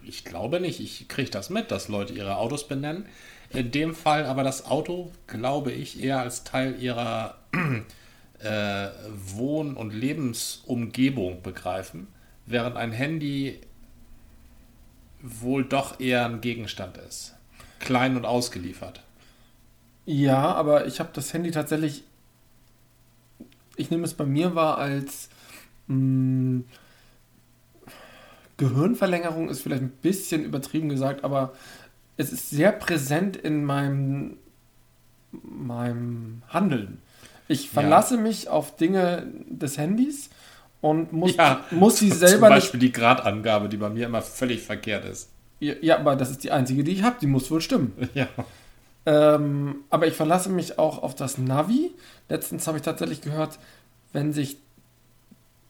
ich 0.04 0.24
glaube 0.24 0.60
nicht. 0.60 0.78
Ich 0.78 1.08
kriege 1.08 1.30
das 1.30 1.50
mit, 1.50 1.72
dass 1.72 1.88
Leute 1.88 2.12
ihre 2.12 2.36
Autos 2.36 2.68
benennen. 2.68 3.06
In 3.50 3.72
dem 3.72 3.92
Fall 3.96 4.24
aber 4.26 4.44
das 4.44 4.66
Auto, 4.66 5.10
glaube 5.26 5.72
ich, 5.72 6.00
eher 6.00 6.20
als 6.20 6.44
Teil 6.44 6.80
ihrer 6.80 7.34
äh, 8.38 8.88
Wohn- 9.34 9.74
und 9.74 9.92
Lebensumgebung 9.92 11.42
begreifen, 11.42 12.06
während 12.46 12.76
ein 12.76 12.92
Handy 12.92 13.58
wohl 15.20 15.64
doch 15.64 15.98
eher 15.98 16.24
ein 16.24 16.40
Gegenstand 16.40 16.98
ist. 16.98 17.34
Klein 17.80 18.16
und 18.16 18.26
ausgeliefert. 18.26 19.02
Ja, 20.04 20.52
aber 20.54 20.86
ich 20.86 21.00
habe 21.00 21.10
das 21.12 21.32
Handy 21.32 21.50
tatsächlich, 21.50 22.04
ich 23.76 23.90
nehme 23.90 24.04
es 24.04 24.14
bei 24.14 24.24
mir 24.26 24.54
wahr 24.54 24.78
als 24.78 25.28
mh, 25.86 26.62
Gehirnverlängerung 28.56 29.48
ist 29.48 29.60
vielleicht 29.62 29.82
ein 29.82 29.90
bisschen 30.02 30.44
übertrieben 30.44 30.88
gesagt, 30.88 31.24
aber 31.24 31.52
es 32.16 32.32
ist 32.32 32.50
sehr 32.50 32.72
präsent 32.72 33.36
in 33.36 33.64
meinem, 33.64 34.36
meinem 35.32 36.42
Handeln. 36.48 36.98
Ich 37.48 37.70
verlasse 37.70 38.16
mich 38.16 38.48
auf 38.48 38.76
Dinge 38.76 39.26
des 39.48 39.78
Handys 39.78 40.30
und 40.80 41.12
muss, 41.12 41.36
Ja, 41.36 41.64
muss 41.70 41.98
sie 41.98 42.08
Zum 42.10 42.18
selber 42.18 42.48
nicht 42.50 42.56
Beispiel 42.56 42.80
die 42.80 42.92
Gradangabe, 42.92 43.68
die 43.68 43.76
bei 43.76 43.88
mir 43.88 44.06
immer 44.06 44.22
völlig 44.22 44.62
verkehrt 44.62 45.04
ist. 45.04 45.30
Ja, 45.60 45.74
ja, 45.80 45.98
aber 45.98 46.16
das 46.16 46.30
ist 46.30 46.44
die 46.44 46.50
einzige, 46.50 46.84
die 46.84 46.92
ich 46.92 47.02
habe. 47.02 47.16
Die 47.20 47.26
muss 47.26 47.50
wohl 47.50 47.60
stimmen. 47.60 47.92
Ja. 48.14 48.28
Ähm, 49.04 49.76
aber 49.90 50.06
ich 50.06 50.14
verlasse 50.14 50.48
mich 50.48 50.78
auch 50.78 51.02
auf 51.02 51.14
das 51.14 51.38
Navi. 51.38 51.92
Letztens 52.28 52.66
habe 52.66 52.78
ich 52.78 52.82
tatsächlich 52.84 53.20
gehört, 53.20 53.58
wenn 54.12 54.32
sich 54.32 54.58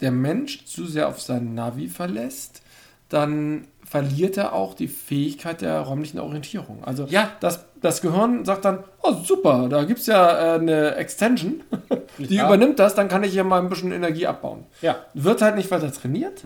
der 0.01 0.11
Mensch 0.11 0.65
zu 0.67 0.87
sehr 0.87 1.09
auf 1.09 1.21
sein 1.21 1.55
Navi 1.55 1.89
verlässt, 1.89 2.63
dann 3.09 3.67
verliert 3.85 4.37
er 4.37 4.53
auch 4.55 4.75
die 4.75 4.89
Fähigkeit 4.89 5.61
der 5.61 5.81
räumlichen 5.81 6.19
Orientierung. 6.19 6.83
Also 6.85 7.05
Ja. 7.09 7.31
das, 7.41 7.65
das 7.81 8.01
Gehirn 8.01 8.45
sagt 8.45 8.65
dann, 8.65 8.85
oh 9.03 9.13
super, 9.23 9.69
da 9.69 9.85
gibt 9.85 10.01
es 10.01 10.07
ja 10.07 10.55
äh, 10.57 10.59
eine 10.59 10.95
Extension, 10.97 11.63
die 12.19 12.37
Ja. 12.37 12.47
übernimmt 12.47 12.79
das, 12.79 12.95
dann 12.95 13.09
kann 13.09 13.23
ich 13.23 13.33
hier 13.33 13.45
mal 13.45 13.61
ein 13.61 13.69
bisschen 13.69 13.93
Energie 13.93 14.27
abbauen. 14.27 14.65
Ja. 14.81 14.97
Wird 15.15 15.43
halt 15.43 15.57
nicht 15.57 15.71
weiter 15.71 15.93
trainiert. 15.93 16.43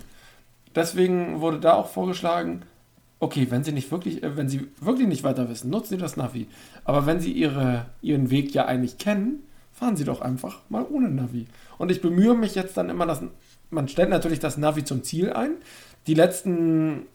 Deswegen 0.75 1.41
wurde 1.41 1.61
da 1.61 1.75
auch 1.75 1.89
vorgeschlagen, 1.89 2.63
okay, 3.19 3.47
wenn 3.51 3.65
Sie 3.65 3.73
nicht 3.73 3.91
wirklich, 3.91 4.23
äh, 4.23 4.37
wenn 4.37 4.49
Sie 4.49 4.69
wirklich 4.81 5.09
nicht 5.09 5.25
weiter 5.25 5.49
wissen, 5.49 5.71
nutzen 5.71 5.91
Sie 5.91 5.97
das 5.97 6.17
Navi. 6.17 6.47
Aber 6.85 7.07
wenn 7.07 7.21
Sie 7.21 7.33
Ihre, 7.33 7.87
Ihren 8.03 8.31
Weg 8.31 8.55
ja 8.55 8.67
eigentlich 8.67 8.99
kennen, 8.99 9.43
fahren 9.73 9.97
Sie 9.97 10.05
doch 10.05 10.21
einfach 10.21 10.61
mal 10.69 10.85
ohne 10.89 11.09
Navi. 11.09 11.47
Und 11.79 11.91
ich 11.91 12.01
bemühe 12.01 12.35
mich 12.35 12.55
jetzt 12.55 12.77
dann 12.77 12.91
immer, 12.91 13.07
dass 13.07 13.23
man 13.71 13.89
stellt 13.89 14.11
natürlich 14.11 14.39
das 14.39 14.57
Navi 14.57 14.85
zum 14.85 15.03
Ziel 15.03 15.33
ein. 15.33 15.53
Die 16.07 16.15
letzten 16.15 17.07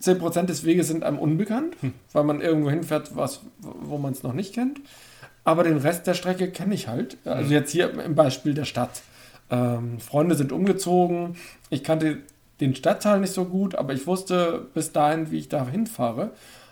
10% 0.00 0.46
des 0.46 0.64
Weges 0.64 0.88
sind 0.88 1.04
einem 1.04 1.18
unbekannt, 1.18 1.76
hm. 1.80 1.92
weil 2.12 2.24
man 2.24 2.40
irgendwo 2.40 2.70
hinfährt, 2.70 3.16
was, 3.16 3.40
wo 3.60 3.98
man 3.98 4.12
es 4.12 4.22
noch 4.22 4.32
nicht 4.32 4.54
kennt. 4.54 4.80
Aber 5.44 5.64
den 5.64 5.78
Rest 5.78 6.06
der 6.06 6.14
Strecke 6.14 6.50
kenne 6.50 6.74
ich 6.74 6.88
halt. 6.88 7.18
Also 7.24 7.46
hm. 7.46 7.52
jetzt 7.52 7.70
hier 7.70 7.90
im 8.00 8.14
Beispiel 8.14 8.54
der 8.54 8.64
Stadt. 8.64 9.02
Ähm, 9.50 9.98
Freunde 10.00 10.34
sind 10.34 10.52
umgezogen. 10.52 11.36
Ich 11.70 11.84
kannte 11.84 12.18
den 12.60 12.74
Stadtteil 12.74 13.20
nicht 13.20 13.32
so 13.32 13.44
gut, 13.44 13.74
aber 13.74 13.92
ich 13.92 14.06
wusste 14.06 14.66
bis 14.74 14.92
dahin, 14.92 15.30
wie 15.30 15.38
ich 15.38 15.48
da 15.48 15.66
hinfahre. 15.66 16.30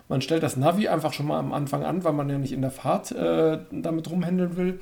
Man 0.08 0.22
stellt 0.22 0.42
das 0.42 0.56
Navi 0.56 0.88
einfach 0.88 1.12
schon 1.12 1.26
mal 1.26 1.38
am 1.38 1.52
Anfang 1.52 1.84
an, 1.84 2.02
weil 2.02 2.12
man 2.12 2.28
ja 2.28 2.38
nicht 2.38 2.52
in 2.52 2.62
der 2.62 2.72
Fahrt 2.72 3.12
äh, 3.12 3.58
damit 3.70 4.10
rumhändeln 4.10 4.56
will. 4.56 4.80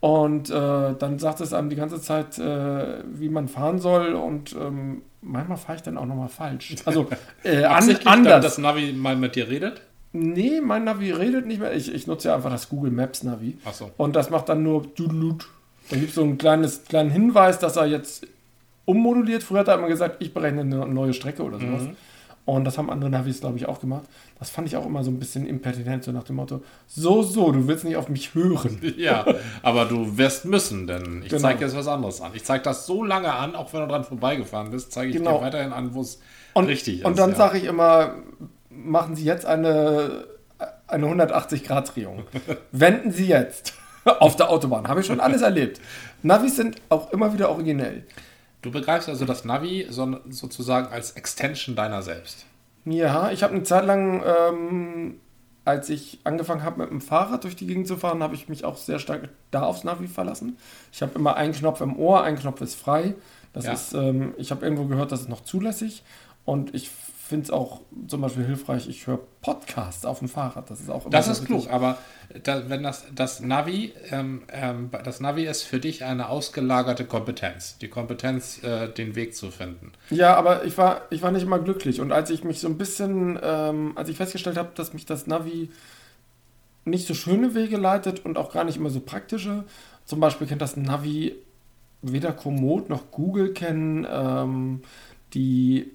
Und 0.00 0.50
äh, 0.50 0.94
dann 0.98 1.18
sagt 1.18 1.40
es 1.40 1.52
einem 1.52 1.68
die 1.68 1.76
ganze 1.76 2.00
Zeit, 2.00 2.38
äh, 2.38 3.02
wie 3.04 3.28
man 3.28 3.48
fahren 3.48 3.78
soll. 3.78 4.14
Und 4.14 4.54
ähm, 4.54 5.02
manchmal 5.20 5.56
fahre 5.58 5.76
ich 5.76 5.82
dann 5.82 5.98
auch 5.98 6.06
nochmal 6.06 6.28
falsch. 6.28 6.74
Also 6.84 7.08
äh, 7.42 7.64
an, 7.64 7.96
anders. 8.04 8.42
das 8.42 8.58
Navi 8.58 8.92
mal 8.92 9.16
mit 9.16 9.36
dir 9.36 9.48
redet? 9.48 9.82
Nee, 10.12 10.60
mein 10.62 10.84
Navi 10.84 11.10
redet 11.10 11.46
nicht 11.46 11.60
mehr. 11.60 11.74
Ich, 11.74 11.92
ich 11.92 12.06
nutze 12.06 12.28
ja 12.28 12.36
einfach 12.36 12.50
das 12.50 12.68
Google 12.68 12.90
Maps 12.90 13.22
Navi. 13.22 13.58
Ach 13.64 13.74
so. 13.74 13.90
Und 13.96 14.16
das 14.16 14.30
macht 14.30 14.48
dann 14.48 14.62
nur 14.62 14.86
Dudelut. 14.86 15.48
Da 15.90 15.96
gibt 15.96 16.10
es 16.10 16.14
so 16.14 16.22
einen 16.22 16.38
kleines, 16.38 16.84
kleinen 16.84 17.10
Hinweis, 17.10 17.58
dass 17.58 17.76
er 17.76 17.86
jetzt 17.86 18.26
ummoduliert. 18.86 19.42
Früher 19.42 19.60
hat 19.60 19.68
er 19.68 19.76
immer 19.76 19.88
gesagt, 19.88 20.16
ich 20.20 20.32
berechne 20.32 20.62
eine 20.62 20.86
neue 20.86 21.12
Strecke 21.12 21.42
oder 21.42 21.60
sowas. 21.60 21.82
Mhm. 21.82 21.96
Und 22.46 22.64
das 22.64 22.78
haben 22.78 22.90
andere 22.90 23.10
Navis, 23.10 23.40
glaube 23.40 23.58
ich, 23.58 23.66
auch 23.66 23.80
gemacht. 23.80 24.04
Das 24.38 24.50
fand 24.50 24.68
ich 24.68 24.76
auch 24.76 24.86
immer 24.86 25.02
so 25.02 25.10
ein 25.10 25.18
bisschen 25.18 25.46
impertinent, 25.46 26.04
so 26.04 26.12
nach 26.12 26.22
dem 26.22 26.36
Motto, 26.36 26.62
so, 26.86 27.22
so, 27.22 27.50
du 27.50 27.66
willst 27.66 27.84
nicht 27.84 27.96
auf 27.96 28.08
mich 28.08 28.34
hören. 28.34 28.80
Ja, 28.96 29.26
aber 29.62 29.84
du 29.84 30.16
wirst 30.16 30.44
müssen, 30.44 30.86
denn 30.86 31.22
ich 31.22 31.30
genau. 31.30 31.42
zeige 31.42 31.64
jetzt 31.64 31.76
was 31.76 31.88
anderes 31.88 32.20
an. 32.20 32.30
Ich 32.34 32.44
zeige 32.44 32.62
das 32.62 32.86
so 32.86 33.02
lange 33.02 33.32
an, 33.32 33.56
auch 33.56 33.72
wenn 33.72 33.80
du 33.80 33.88
dran 33.88 34.04
vorbeigefahren 34.04 34.70
bist, 34.70 34.92
zeige 34.92 35.10
ich 35.10 35.16
genau. 35.16 35.38
dir 35.38 35.44
weiterhin 35.44 35.72
an, 35.72 35.92
wo 35.92 36.02
es 36.02 36.20
richtig 36.56 37.00
ist. 37.00 37.04
Und 37.04 37.18
dann 37.18 37.30
ja. 37.30 37.36
sage 37.36 37.58
ich 37.58 37.64
immer, 37.64 38.14
machen 38.70 39.16
Sie 39.16 39.24
jetzt 39.24 39.44
eine, 39.44 40.26
eine 40.86 41.06
180-Grad-Drehung. 41.06 42.22
Wenden 42.70 43.10
Sie 43.10 43.26
jetzt 43.26 43.74
auf 44.04 44.36
der 44.36 44.50
Autobahn. 44.50 44.86
Habe 44.86 45.00
ich 45.00 45.06
schon 45.06 45.18
alles 45.20 45.42
erlebt. 45.42 45.80
Navis 46.22 46.56
sind 46.56 46.76
auch 46.90 47.12
immer 47.12 47.32
wieder 47.32 47.50
originell. 47.50 48.04
Du 48.66 48.72
begreifst 48.72 49.08
also 49.08 49.24
das 49.24 49.44
Navi 49.44 49.86
so, 49.90 50.18
sozusagen 50.28 50.88
als 50.88 51.12
Extension 51.12 51.76
deiner 51.76 52.02
selbst. 52.02 52.46
Ja, 52.84 53.30
ich 53.30 53.44
habe 53.44 53.54
eine 53.54 53.62
Zeit 53.62 53.86
lang, 53.86 54.24
ähm, 54.26 55.20
als 55.64 55.88
ich 55.88 56.18
angefangen 56.24 56.64
habe 56.64 56.80
mit 56.80 56.90
dem 56.90 57.00
Fahrrad 57.00 57.44
durch 57.44 57.54
die 57.54 57.68
Gegend 57.68 57.86
zu 57.86 57.96
fahren, 57.96 58.24
habe 58.24 58.34
ich 58.34 58.48
mich 58.48 58.64
auch 58.64 58.76
sehr 58.76 58.98
stark 58.98 59.28
da 59.52 59.62
aufs 59.62 59.84
Navi 59.84 60.08
verlassen. 60.08 60.58
Ich 60.90 61.00
habe 61.00 61.12
immer 61.14 61.36
einen 61.36 61.52
Knopf 61.52 61.80
im 61.80 61.96
Ohr, 61.96 62.24
ein 62.24 62.34
Knopf 62.34 62.60
ist 62.60 62.74
frei. 62.74 63.14
Das 63.52 63.66
ja. 63.66 63.72
ist, 63.72 63.92
ähm, 63.92 64.34
ich 64.36 64.50
habe 64.50 64.64
irgendwo 64.64 64.86
gehört, 64.86 65.12
das 65.12 65.20
ist 65.20 65.28
noch 65.28 65.44
zulässig. 65.44 66.02
Und 66.44 66.74
ich 66.74 66.90
finde 67.26 67.44
es 67.44 67.50
auch 67.50 67.80
zum 68.06 68.20
Beispiel 68.20 68.44
hilfreich, 68.44 68.88
ich 68.88 69.06
höre 69.06 69.18
Podcasts 69.40 70.04
auf 70.04 70.20
dem 70.20 70.28
Fahrrad. 70.28 70.70
Das 70.70 70.80
ist 70.80 70.88
auch 70.90 71.02
immer 71.02 71.10
Das 71.10 71.26
ist 71.26 71.44
klug, 71.44 71.68
aber 71.70 71.98
da, 72.44 72.68
wenn 72.68 72.82
das, 72.82 73.04
das 73.14 73.40
Navi, 73.40 73.92
ähm, 74.10 74.42
ähm, 74.52 74.90
das 75.04 75.20
Navi 75.20 75.44
ist 75.46 75.62
für 75.62 75.80
dich 75.80 76.04
eine 76.04 76.28
ausgelagerte 76.28 77.04
Kompetenz. 77.04 77.78
Die 77.78 77.88
Kompetenz, 77.88 78.62
äh, 78.62 78.88
den 78.88 79.16
Weg 79.16 79.34
zu 79.34 79.50
finden. 79.50 79.92
Ja, 80.10 80.36
aber 80.36 80.64
ich 80.64 80.78
war, 80.78 81.02
ich 81.10 81.22
war 81.22 81.32
nicht 81.32 81.42
immer 81.42 81.58
glücklich. 81.58 82.00
Und 82.00 82.12
als 82.12 82.30
ich 82.30 82.44
mich 82.44 82.60
so 82.60 82.68
ein 82.68 82.78
bisschen, 82.78 83.38
ähm, 83.42 83.92
als 83.96 84.08
ich 84.08 84.16
festgestellt 84.16 84.56
habe, 84.56 84.70
dass 84.74 84.92
mich 84.92 85.04
das 85.04 85.26
Navi 85.26 85.70
nicht 86.84 87.08
so 87.08 87.14
schöne 87.14 87.54
Wege 87.54 87.76
leitet 87.76 88.24
und 88.24 88.38
auch 88.38 88.52
gar 88.52 88.62
nicht 88.62 88.76
immer 88.76 88.90
so 88.90 89.00
praktische, 89.00 89.64
zum 90.04 90.20
Beispiel 90.20 90.46
kennt 90.46 90.62
das 90.62 90.76
Navi 90.76 91.34
weder 92.02 92.32
Komoot 92.32 92.88
noch 92.88 93.10
Google 93.10 93.52
kennen, 93.52 94.06
ähm, 94.08 94.82
die 95.34 95.92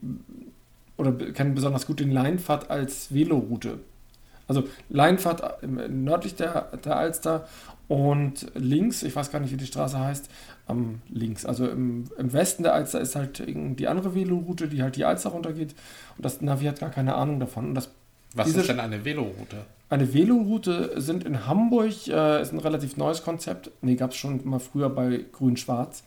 oder 1.01 1.31
kennen 1.31 1.55
besonders 1.55 1.87
gut 1.87 1.99
den 1.99 2.11
Leinpfad 2.11 2.69
als 2.69 3.13
Veloroute. 3.13 3.79
Also 4.47 4.63
Leinpfad 4.89 5.63
nördlich 5.89 6.35
der, 6.35 6.77
der 6.83 6.97
Alster 6.97 7.47
und 7.87 8.51
links, 8.53 9.03
ich 9.03 9.15
weiß 9.15 9.31
gar 9.31 9.39
nicht, 9.39 9.51
wie 9.51 9.57
die 9.57 9.65
Straße 9.65 9.99
heißt, 9.99 10.29
am 10.67 11.01
links, 11.09 11.45
also 11.45 11.67
im, 11.67 12.05
im 12.17 12.33
Westen 12.33 12.63
der 12.63 12.73
Alster 12.73 13.01
ist 13.01 13.15
halt 13.15 13.43
die 13.47 13.87
andere 13.87 14.13
Veloroute, 14.13 14.67
die 14.67 14.81
halt 14.81 14.95
die 14.95 15.05
Alster 15.05 15.29
runtergeht 15.29 15.73
und 16.17 16.25
das 16.25 16.41
Navi 16.41 16.65
hat 16.65 16.79
gar 16.79 16.91
keine 16.91 17.15
Ahnung 17.15 17.39
davon. 17.39 17.69
Und 17.69 17.75
das, 17.75 17.89
Was 18.35 18.45
diese, 18.47 18.61
ist 18.61 18.69
denn 18.69 18.79
eine 18.79 19.03
Veloroute? 19.03 19.65
Eine 19.89 20.13
Veloroute 20.13 21.01
sind 21.01 21.25
in 21.25 21.47
Hamburg, 21.47 22.07
äh, 22.07 22.41
ist 22.41 22.53
ein 22.53 22.59
relativ 22.59 22.95
neues 22.95 23.23
Konzept, 23.23 23.71
nee, 23.81 23.95
gab 23.95 24.11
es 24.11 24.17
schon 24.17 24.39
mal 24.47 24.59
früher 24.59 24.89
bei 24.89 25.25
Grün-Schwarz. 25.31 26.03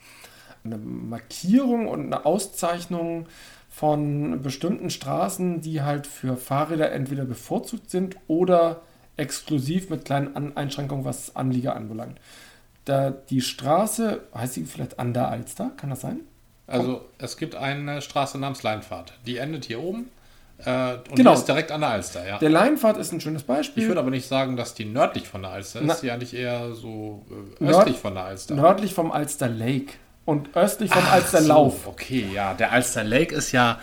Eine 0.64 0.78
Markierung 0.78 1.88
und 1.88 2.06
eine 2.06 2.24
Auszeichnung 2.24 3.26
von 3.75 4.40
bestimmten 4.40 4.88
Straßen, 4.88 5.61
die 5.61 5.83
halt 5.83 6.07
für 6.07 6.37
Fahrräder 6.37 6.93
entweder 6.93 7.25
bevorzugt 7.25 7.90
sind 7.90 8.16
oder 8.28 8.83
exklusiv 9.16 9.90
mit 9.90 10.04
kleinen 10.04 10.57
Einschränkungen, 10.57 11.04
was 11.04 11.35
Anlieger 11.35 11.75
anbelangt. 11.75 12.21
Da 12.85 13.11
die 13.11 13.40
Straße, 13.40 14.21
heißt 14.33 14.54
sie 14.54 14.64
vielleicht 14.64 15.00
an 15.00 15.12
der 15.12 15.28
Alster, 15.28 15.73
kann 15.76 15.90
das 15.90 16.02
sein? 16.02 16.21
Also 16.69 17.04
es 17.19 17.37
gibt 17.37 17.57
eine 17.57 18.00
Straße 18.00 18.38
namens 18.38 18.62
Leinfahrt. 18.62 19.14
Die 19.26 19.38
endet 19.38 19.64
hier 19.64 19.81
oben. 19.83 20.11
Äh, 20.64 20.95
und 20.95 21.16
genau. 21.16 21.33
die 21.33 21.38
ist 21.38 21.49
direkt 21.49 21.73
an 21.73 21.81
der 21.81 21.90
Alster, 21.90 22.26
ja. 22.26 22.38
Der 22.38 22.50
Leinfahrt 22.50 22.97
ist 22.97 23.12
ein 23.12 23.21
schönes 23.21 23.43
Beispiel. 23.43 23.83
Ich 23.83 23.88
würde 23.88 24.00
aber 24.00 24.11
nicht 24.11 24.28
sagen, 24.28 24.57
dass 24.57 24.75
die 24.75 24.85
nördlich 24.85 25.26
von 25.26 25.43
der 25.43 25.50
Alster 25.50 25.81
ist. 25.81 25.87
Na, 25.87 25.95
die 26.00 26.12
eigentlich 26.12 26.35
eher 26.35 26.75
so 26.75 27.26
äh, 27.61 27.64
östlich 27.64 27.87
Nord 27.87 27.97
von 27.97 28.14
der 28.14 28.25
Alster. 28.25 28.54
Nördlich 28.54 28.95
vom 28.95 29.11
Alster 29.11 29.49
Lake 29.49 29.95
und 30.25 30.57
östlich 30.57 30.90
vom 30.90 31.02
Ach 31.04 31.12
Alsterlauf. 31.12 31.85
So, 31.85 31.90
okay, 31.90 32.26
ja, 32.33 32.54
der 32.54 32.73
Alster 32.73 33.04
Lake 33.04 33.35
ist 33.35 33.52
ja. 33.52 33.78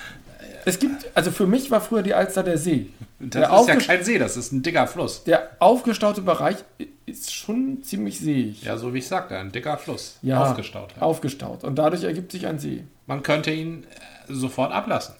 Es 0.66 0.78
gibt, 0.80 1.06
also 1.16 1.32
für 1.32 1.48
mich 1.48 1.72
war 1.72 1.82
früher 1.82 2.04
die 2.04 2.14
Alster 2.14 2.44
der 2.44 2.58
See. 2.58 2.90
Das 3.20 3.50
der 3.50 3.60
ist 3.60 3.68
ja 3.68 3.76
kein 3.76 4.04
See, 4.04 4.18
das 4.18 4.38
ist 4.38 4.52
ein 4.52 4.64
dicker 4.64 4.88
Fluss. 4.88 5.24
Der 5.24 5.52
aufgestaute 5.60 6.22
Bereich 6.22 6.58
ist 7.06 7.34
schon 7.34 7.84
ziemlich 7.84 8.20
seeig. 8.20 8.64
Ja, 8.64 8.78
so 8.78 8.94
wie 8.94 9.00
ich 9.00 9.08
sagte, 9.08 9.38
ein 9.38 9.52
dicker 9.52 9.78
Fluss. 9.78 10.18
Ja, 10.22 10.44
aufgestaut. 10.44 10.94
Halt. 10.94 11.02
Aufgestaut. 11.02 11.64
Und 11.64 11.76
dadurch 11.76 12.04
ergibt 12.04 12.32
sich 12.32 12.48
ein 12.48 12.58
See. 12.58 12.84
Man 13.06 13.22
könnte 13.22 13.52
ihn 13.52 13.84
äh, 13.84 14.34
sofort 14.34 14.72
ablassen. 14.72 15.16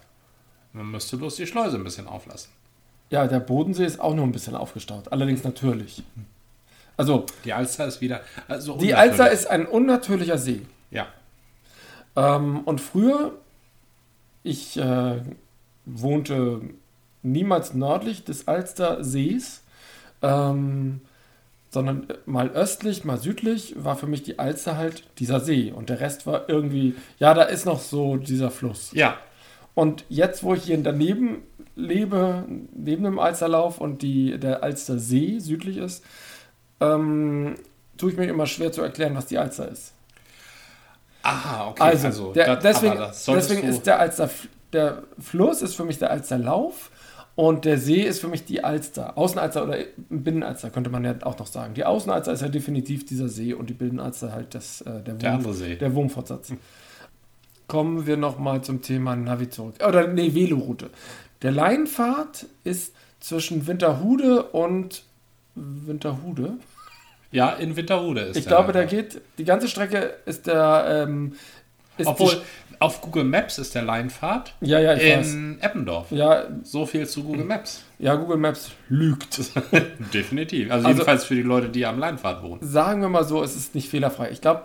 Man 0.72 0.90
müsste 0.90 1.16
bloß 1.16 1.36
die 1.36 1.46
Schleuse 1.46 1.76
ein 1.76 1.84
bisschen 1.84 2.08
auflassen. 2.08 2.50
Ja, 3.10 3.26
der 3.26 3.40
Bodensee 3.40 3.84
ist 3.84 4.00
auch 4.00 4.14
nur 4.14 4.24
ein 4.24 4.32
bisschen 4.32 4.56
aufgestaut. 4.56 5.12
Allerdings 5.12 5.44
natürlich. 5.44 6.02
Also. 6.96 7.26
Die 7.44 7.52
Alster 7.52 7.86
ist 7.86 8.00
wieder. 8.00 8.22
Also 8.48 8.78
die 8.78 8.94
Alster 8.94 9.30
ist 9.30 9.46
ein 9.46 9.66
unnatürlicher 9.66 10.38
See. 10.38 10.62
Ja. 10.92 11.08
Ähm, 12.14 12.60
und 12.60 12.80
früher, 12.80 13.32
ich 14.44 14.76
äh, 14.76 15.20
wohnte 15.84 16.60
niemals 17.22 17.74
nördlich 17.74 18.24
des 18.24 18.46
Alstersees, 18.46 19.62
ähm, 20.22 21.00
sondern 21.70 22.06
mal 22.26 22.50
östlich, 22.50 23.04
mal 23.04 23.18
südlich, 23.18 23.74
war 23.78 23.96
für 23.96 24.06
mich 24.06 24.22
die 24.22 24.38
Alster 24.38 24.76
halt 24.76 25.04
dieser 25.18 25.40
See. 25.40 25.72
Und 25.72 25.88
der 25.88 26.00
Rest 26.00 26.26
war 26.26 26.48
irgendwie, 26.48 26.94
ja, 27.18 27.32
da 27.32 27.42
ist 27.42 27.64
noch 27.64 27.80
so 27.80 28.16
dieser 28.16 28.50
Fluss. 28.50 28.92
Ja. 28.92 29.16
Und 29.74 30.04
jetzt, 30.10 30.42
wo 30.42 30.54
ich 30.54 30.64
hier 30.64 30.76
daneben 30.82 31.38
lebe, 31.74 32.44
neben 32.74 33.04
dem 33.04 33.18
Alsterlauf 33.18 33.80
und 33.80 34.02
die, 34.02 34.38
der 34.38 34.62
Alstersee 34.62 35.38
südlich 35.38 35.78
ist, 35.78 36.04
ähm, 36.80 37.54
tue 37.96 38.10
ich 38.10 38.16
mir 38.18 38.26
immer 38.26 38.46
schwer 38.46 38.70
zu 38.72 38.82
erklären, 38.82 39.14
was 39.14 39.26
die 39.26 39.38
Alster 39.38 39.68
ist. 39.68 39.94
Ah, 41.22 41.68
okay. 41.68 41.82
Also, 41.82 42.06
also 42.06 42.32
der, 42.32 42.56
das, 42.56 42.80
deswegen, 42.80 42.98
deswegen 43.28 43.68
ist 43.68 43.86
der 43.86 43.98
Alster, 43.98 44.28
der 44.72 45.02
Fluss 45.18 45.62
ist 45.62 45.74
für 45.74 45.84
mich 45.84 45.98
der 45.98 46.10
Alsterlauf 46.10 46.90
und 47.34 47.64
der 47.64 47.78
See 47.78 48.02
ist 48.02 48.20
für 48.20 48.28
mich 48.28 48.44
die 48.44 48.62
Alster. 48.62 49.16
Außenalster 49.16 49.64
oder 49.64 49.78
Binnenalster 50.10 50.70
könnte 50.70 50.90
man 50.90 51.04
ja 51.04 51.14
auch 51.22 51.38
noch 51.38 51.46
sagen. 51.46 51.74
Die 51.74 51.84
Außenalster 51.84 52.32
ist 52.32 52.42
ja 52.42 52.48
definitiv 52.48 53.06
dieser 53.06 53.28
See 53.28 53.54
und 53.54 53.70
die 53.70 53.74
Binnenalster 53.74 54.32
halt 54.32 54.54
das, 54.54 54.82
äh, 54.82 55.00
der, 55.00 55.14
der, 55.14 55.44
Wurm, 55.44 55.54
See. 55.54 55.76
der 55.76 55.94
Wurmfortsatz. 55.94 56.52
Kommen 57.68 58.06
wir 58.06 58.16
nochmal 58.16 58.62
zum 58.62 58.82
Thema 58.82 59.16
Navi 59.16 59.48
zurück. 59.48 59.76
Oder 59.86 60.08
nee, 60.08 60.34
Veloroute. 60.34 60.90
Der 61.40 61.52
Leinfahrt 61.52 62.46
ist 62.64 62.94
zwischen 63.20 63.66
Winterhude 63.66 64.42
und 64.42 65.04
Winterhude. 65.54 66.54
Ja, 67.32 67.50
in 67.50 67.76
Winterhude 67.76 68.20
ist 68.20 68.36
Ich 68.36 68.46
glaube, 68.46 68.72
der 68.72 68.86
geht, 68.86 69.20
die 69.38 69.44
ganze 69.44 69.66
Strecke 69.66 70.14
ist 70.26 70.46
der. 70.46 71.06
Ähm, 71.08 71.34
ist 71.98 72.06
Obwohl, 72.06 72.40
auf 72.78 73.00
Google 73.00 73.24
Maps 73.24 73.58
ist 73.58 73.74
der 73.74 73.82
Leinfahrt. 73.82 74.54
Ja, 74.60 74.80
ja, 74.80 74.94
ich 74.94 75.02
in 75.02 75.58
weiß. 75.60 75.64
Eppendorf. 75.64 76.10
Ja. 76.10 76.44
So 76.64 76.84
viel 76.84 77.06
zu 77.06 77.22
Google 77.22 77.44
Maps. 77.44 77.84
Ja, 77.98 78.16
Google 78.16 78.38
Maps 78.38 78.72
lügt. 78.88 79.40
Definitiv. 80.12 80.70
Also, 80.70 80.86
also, 80.86 80.98
jedenfalls 80.98 81.24
für 81.24 81.34
die 81.34 81.42
Leute, 81.42 81.68
die 81.68 81.86
am 81.86 81.98
Leinfahrt 81.98 82.42
wohnen. 82.42 82.58
Sagen 82.60 83.00
wir 83.00 83.08
mal 83.08 83.24
so, 83.24 83.42
es 83.42 83.56
ist 83.56 83.74
nicht 83.74 83.88
fehlerfrei. 83.88 84.30
Ich 84.30 84.40
glaube, 84.40 84.64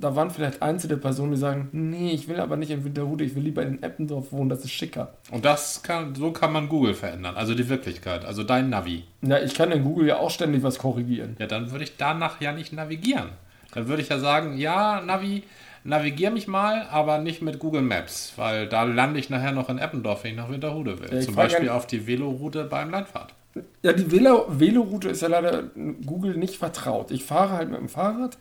da 0.00 0.16
waren 0.16 0.30
vielleicht 0.30 0.62
einzelne 0.62 0.96
Personen, 0.96 1.32
die 1.32 1.36
sagen, 1.38 1.68
nee, 1.72 2.10
ich 2.12 2.26
will 2.28 2.40
aber 2.40 2.56
nicht 2.56 2.70
in 2.70 2.84
Winterhude, 2.84 3.24
ich 3.24 3.34
will 3.34 3.42
lieber 3.42 3.62
in 3.62 3.82
Eppendorf 3.82 4.32
wohnen, 4.32 4.48
das 4.48 4.64
ist 4.64 4.72
schicker. 4.72 5.12
Und 5.30 5.44
das 5.44 5.82
kann, 5.82 6.14
so 6.14 6.30
kann 6.32 6.52
man 6.52 6.68
Google 6.68 6.94
verändern, 6.94 7.36
also 7.36 7.54
die 7.54 7.68
Wirklichkeit, 7.68 8.24
also 8.24 8.42
dein 8.42 8.70
Navi. 8.70 9.04
Ja, 9.22 9.38
ich 9.38 9.54
kann 9.54 9.70
in 9.72 9.84
Google 9.84 10.06
ja 10.08 10.16
auch 10.18 10.30
ständig 10.30 10.62
was 10.62 10.78
korrigieren. 10.78 11.36
Ja, 11.38 11.46
dann 11.46 11.70
würde 11.70 11.84
ich 11.84 11.96
danach 11.96 12.40
ja 12.40 12.52
nicht 12.52 12.72
navigieren. 12.72 13.28
Dann 13.74 13.86
würde 13.88 14.02
ich 14.02 14.08
ja 14.08 14.18
sagen, 14.18 14.56
ja, 14.58 15.00
Navi, 15.00 15.44
navigier 15.84 16.30
mich 16.30 16.48
mal, 16.48 16.86
aber 16.90 17.18
nicht 17.18 17.40
mit 17.42 17.58
Google 17.58 17.82
Maps, 17.82 18.32
weil 18.36 18.68
da 18.68 18.82
lande 18.82 19.20
ich 19.20 19.30
nachher 19.30 19.52
noch 19.52 19.68
in 19.68 19.78
Eppendorf, 19.78 20.24
wenn 20.24 20.32
ich 20.32 20.36
nach 20.36 20.50
Winterhude 20.50 20.98
will. 21.00 21.08
Ja, 21.12 21.20
Zum 21.20 21.34
Beispiel 21.34 21.68
auf 21.68 21.86
die 21.86 22.06
Veloroute 22.06 22.64
beim 22.64 22.90
Landfahrt. 22.90 23.34
Ja, 23.82 23.92
die 23.92 24.10
Velo- 24.10 24.46
Veloroute 24.48 25.08
ist 25.08 25.22
ja 25.22 25.28
leider 25.28 25.64
Google 26.06 26.36
nicht 26.36 26.56
vertraut. 26.56 27.10
Ich 27.10 27.24
fahre 27.24 27.54
halt 27.54 27.68
mit 27.70 27.80
dem 27.80 27.88
Fahrrad 27.88 28.38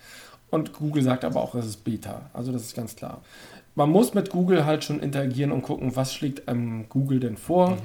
und 0.50 0.74
Google 0.74 1.04
sagt 1.04 1.26
aber 1.26 1.42
auch, 1.42 1.56
es 1.56 1.66
ist 1.66 1.84
Beta. 1.84 2.30
Also 2.34 2.52
das 2.52 2.64
ist 2.64 2.76
ganz 2.76 2.96
klar. 2.96 3.22
Man 3.76 3.90
muss 3.92 4.14
mit 4.14 4.30
Google 4.30 4.66
halt 4.66 4.84
schon 4.84 5.00
interagieren 5.00 5.52
und 5.52 5.62
gucken, 5.62 5.96
was 5.96 6.14
schlägt 6.14 6.48
einem 6.48 6.90
Google 6.90 7.20
denn 7.20 7.38
vor. 7.38 7.78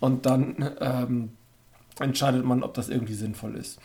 Und 0.00 0.26
dann 0.26 0.70
ähm, 0.80 1.32
entscheidet 1.98 2.44
man, 2.44 2.62
ob 2.62 2.74
das 2.74 2.88
irgendwie 2.88 3.14
sinnvoll 3.14 3.56
ist. 3.56 3.78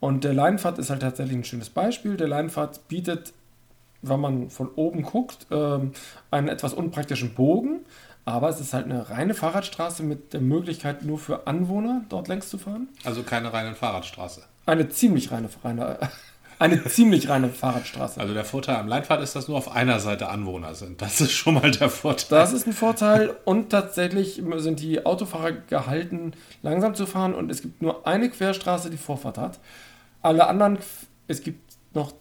Und 0.00 0.24
der 0.24 0.34
Leinfahrt 0.34 0.78
ist 0.78 0.90
halt 0.90 1.02
tatsächlich 1.02 1.36
ein 1.36 1.44
schönes 1.44 1.70
Beispiel. 1.70 2.16
Der 2.16 2.28
Leinfahrt 2.28 2.88
bietet, 2.88 3.32
wenn 4.02 4.20
man 4.20 4.50
von 4.50 4.68
oben 4.74 5.02
guckt, 5.02 5.46
ähm, 5.50 5.92
einen 6.30 6.48
etwas 6.48 6.74
unpraktischen 6.74 7.34
Bogen. 7.34 7.80
Aber 8.24 8.48
es 8.48 8.60
ist 8.60 8.72
halt 8.72 8.86
eine 8.86 9.10
reine 9.10 9.34
Fahrradstraße 9.34 10.02
mit 10.02 10.32
der 10.32 10.40
Möglichkeit, 10.40 11.04
nur 11.04 11.18
für 11.18 11.46
Anwohner 11.46 12.04
dort 12.08 12.28
längs 12.28 12.48
zu 12.48 12.58
fahren. 12.58 12.88
Also 13.04 13.22
keine 13.22 13.52
reine 13.52 13.74
Fahrradstraße. 13.74 14.42
Eine 14.64 14.88
ziemlich 14.88 15.32
reine, 15.32 15.48
reine 15.64 15.98
eine 16.62 16.84
ziemlich 16.84 17.28
reine 17.28 17.48
Fahrradstraße. 17.48 18.20
Also 18.20 18.34
der 18.34 18.44
Vorteil 18.44 18.76
am 18.76 18.86
Leinfahrt 18.86 19.20
ist, 19.20 19.34
dass 19.34 19.48
nur 19.48 19.58
auf 19.58 19.74
einer 19.74 19.98
Seite 19.98 20.28
Anwohner 20.28 20.74
sind. 20.74 21.02
Das 21.02 21.20
ist 21.20 21.32
schon 21.32 21.54
mal 21.54 21.70
der 21.72 21.90
Vorteil. 21.90 22.38
Das 22.38 22.52
ist 22.52 22.66
ein 22.66 22.72
Vorteil 22.72 23.36
und 23.44 23.70
tatsächlich 23.70 24.40
sind 24.56 24.80
die 24.80 25.04
Autofahrer 25.04 25.52
gehalten, 25.52 26.34
langsam 26.62 26.94
zu 26.94 27.06
fahren 27.06 27.34
und 27.34 27.50
es 27.50 27.62
gibt 27.62 27.82
nur 27.82 28.06
eine 28.06 28.30
Querstraße, 28.30 28.90
die 28.90 28.96
Vorfahrt 28.96 29.38
hat. 29.38 29.58
Alle 30.22 30.46
anderen, 30.46 30.78
es 31.26 31.42
gibt 31.42 31.72
noch, 31.94 32.12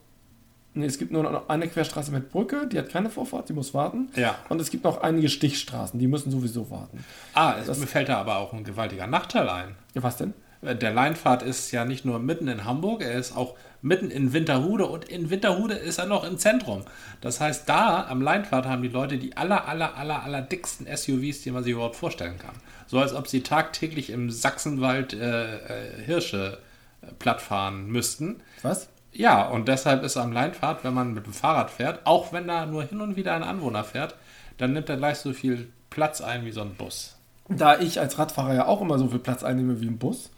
nee, 0.74 0.88
es 0.88 0.98
gibt 0.98 1.12
nur 1.12 1.21
noch 1.21 1.48
eine 1.48 1.67
Querstraße 1.67 2.12
mit 2.12 2.31
Brücke, 2.31 2.67
die 2.67 2.79
hat 2.79 2.89
keine 2.89 3.12
Vorfahrt, 3.12 3.48
die 3.48 3.53
muss 3.53 3.75
warten. 3.75 4.10
Ja. 4.15 4.36
Und 4.50 4.60
es 4.60 4.71
gibt 4.71 4.83
noch 4.83 5.01
einige 5.01 5.29
Stichstraßen, 5.29 6.00
die 6.00 6.07
müssen 6.07 6.31
sowieso 6.31 6.71
warten. 6.71 7.05
Ah, 7.36 7.55
es, 7.62 7.67
mir 7.77 7.86
fällt 7.86 8.10
da 8.10 8.17
aber 8.17 8.38
auch 8.38 8.53
ein 8.53 8.63
gewaltiger 8.63 9.05
Nachteil 9.05 9.48
ein. 9.50 9.75
Ja, 9.93 10.01
was 10.01 10.17
denn? 10.17 10.33
Der 10.62 10.94
Leinfahrt 10.94 11.41
ist 11.41 11.72
ja 11.72 11.86
nicht 11.86 12.06
nur 12.06 12.20
mitten 12.20 12.48
in 12.48 12.65
Hamburg, 12.65 13.01
er 13.01 13.13
ist 13.13 13.36
auch 13.36 13.56
mitten 13.82 14.12
in 14.12 14.32
Winterhude 14.32 14.86
und 14.86 15.06
in 15.06 15.32
Winterhude 15.32 15.74
ist 15.74 15.98
er 15.98 16.06
noch 16.06 16.24
im 16.24 16.38
Zentrum. 16.38 16.84
Das 17.20 17.41
heißt, 17.41 17.68
da 17.68 18.06
am 18.08 18.22
Leinfahrt 18.22 18.68
haben 18.68 18.84
die 18.84 18.89
Leute 18.89 19.18
die 19.18 19.36
aller, 19.38 19.68
aller, 19.68 19.98
aller, 19.98 20.24
aller 20.24 20.41
dicksten 20.44 20.86
SUVs, 20.86 21.41
die 21.41 21.51
man 21.51 21.63
sich 21.63 21.74
überhaupt 21.74 21.96
vorstellen 21.96 22.38
kann. 22.38 22.53
So 22.86 23.00
als 23.00 23.13
ob 23.13 23.27
sie 23.27 23.41
tagtäglich 23.41 24.12
im 24.12 24.30
Sachsenwald 24.30 25.13
äh, 25.13 25.56
äh, 25.56 26.03
Hirsche 26.06 26.60
äh, 27.01 27.08
platt 27.18 27.41
fahren 27.41 27.88
müssten. 27.88 28.41
Was? 28.62 28.88
Ja, 29.12 29.48
und 29.48 29.68
deshalb 29.68 30.03
ist 30.03 30.15
am 30.15 30.32
Leinfahrt, 30.32 30.84
wenn 30.84 30.94
man 30.94 31.13
mit 31.13 31.25
dem 31.25 31.34
Fahrrad 31.34 31.72
fährt, 31.72 32.06
auch 32.06 32.32
wenn 32.34 32.48
da 32.48 32.65
nur 32.65 32.84
hin 32.84 33.01
und 33.01 33.15
wieder 33.15 33.34
ein 33.34 33.44
Anwohner 33.44 33.84
fährt, 33.84 34.15
dann 34.58 34.74
nimmt 34.74 34.89
er 34.89 34.98
gleich 34.98 35.18
so 35.18 35.34
viel 35.34 35.70
Platz 35.89 36.22
ein 36.22 36.46
wie 36.46 36.51
so 36.51 36.62
ein 36.62 36.75
Bus. 36.75 37.18
Da 37.50 37.80
ich 37.80 38.00
als 38.00 38.18
Radfahrer 38.18 38.53
ja 38.53 38.68
auch 38.68 38.80
immer 38.80 38.98
so 38.98 39.08
viel 39.08 39.20
Platz 39.20 39.44
einnehme 39.44 39.82
wie 39.82 39.88
im 39.88 39.98
Bus, 39.98 40.30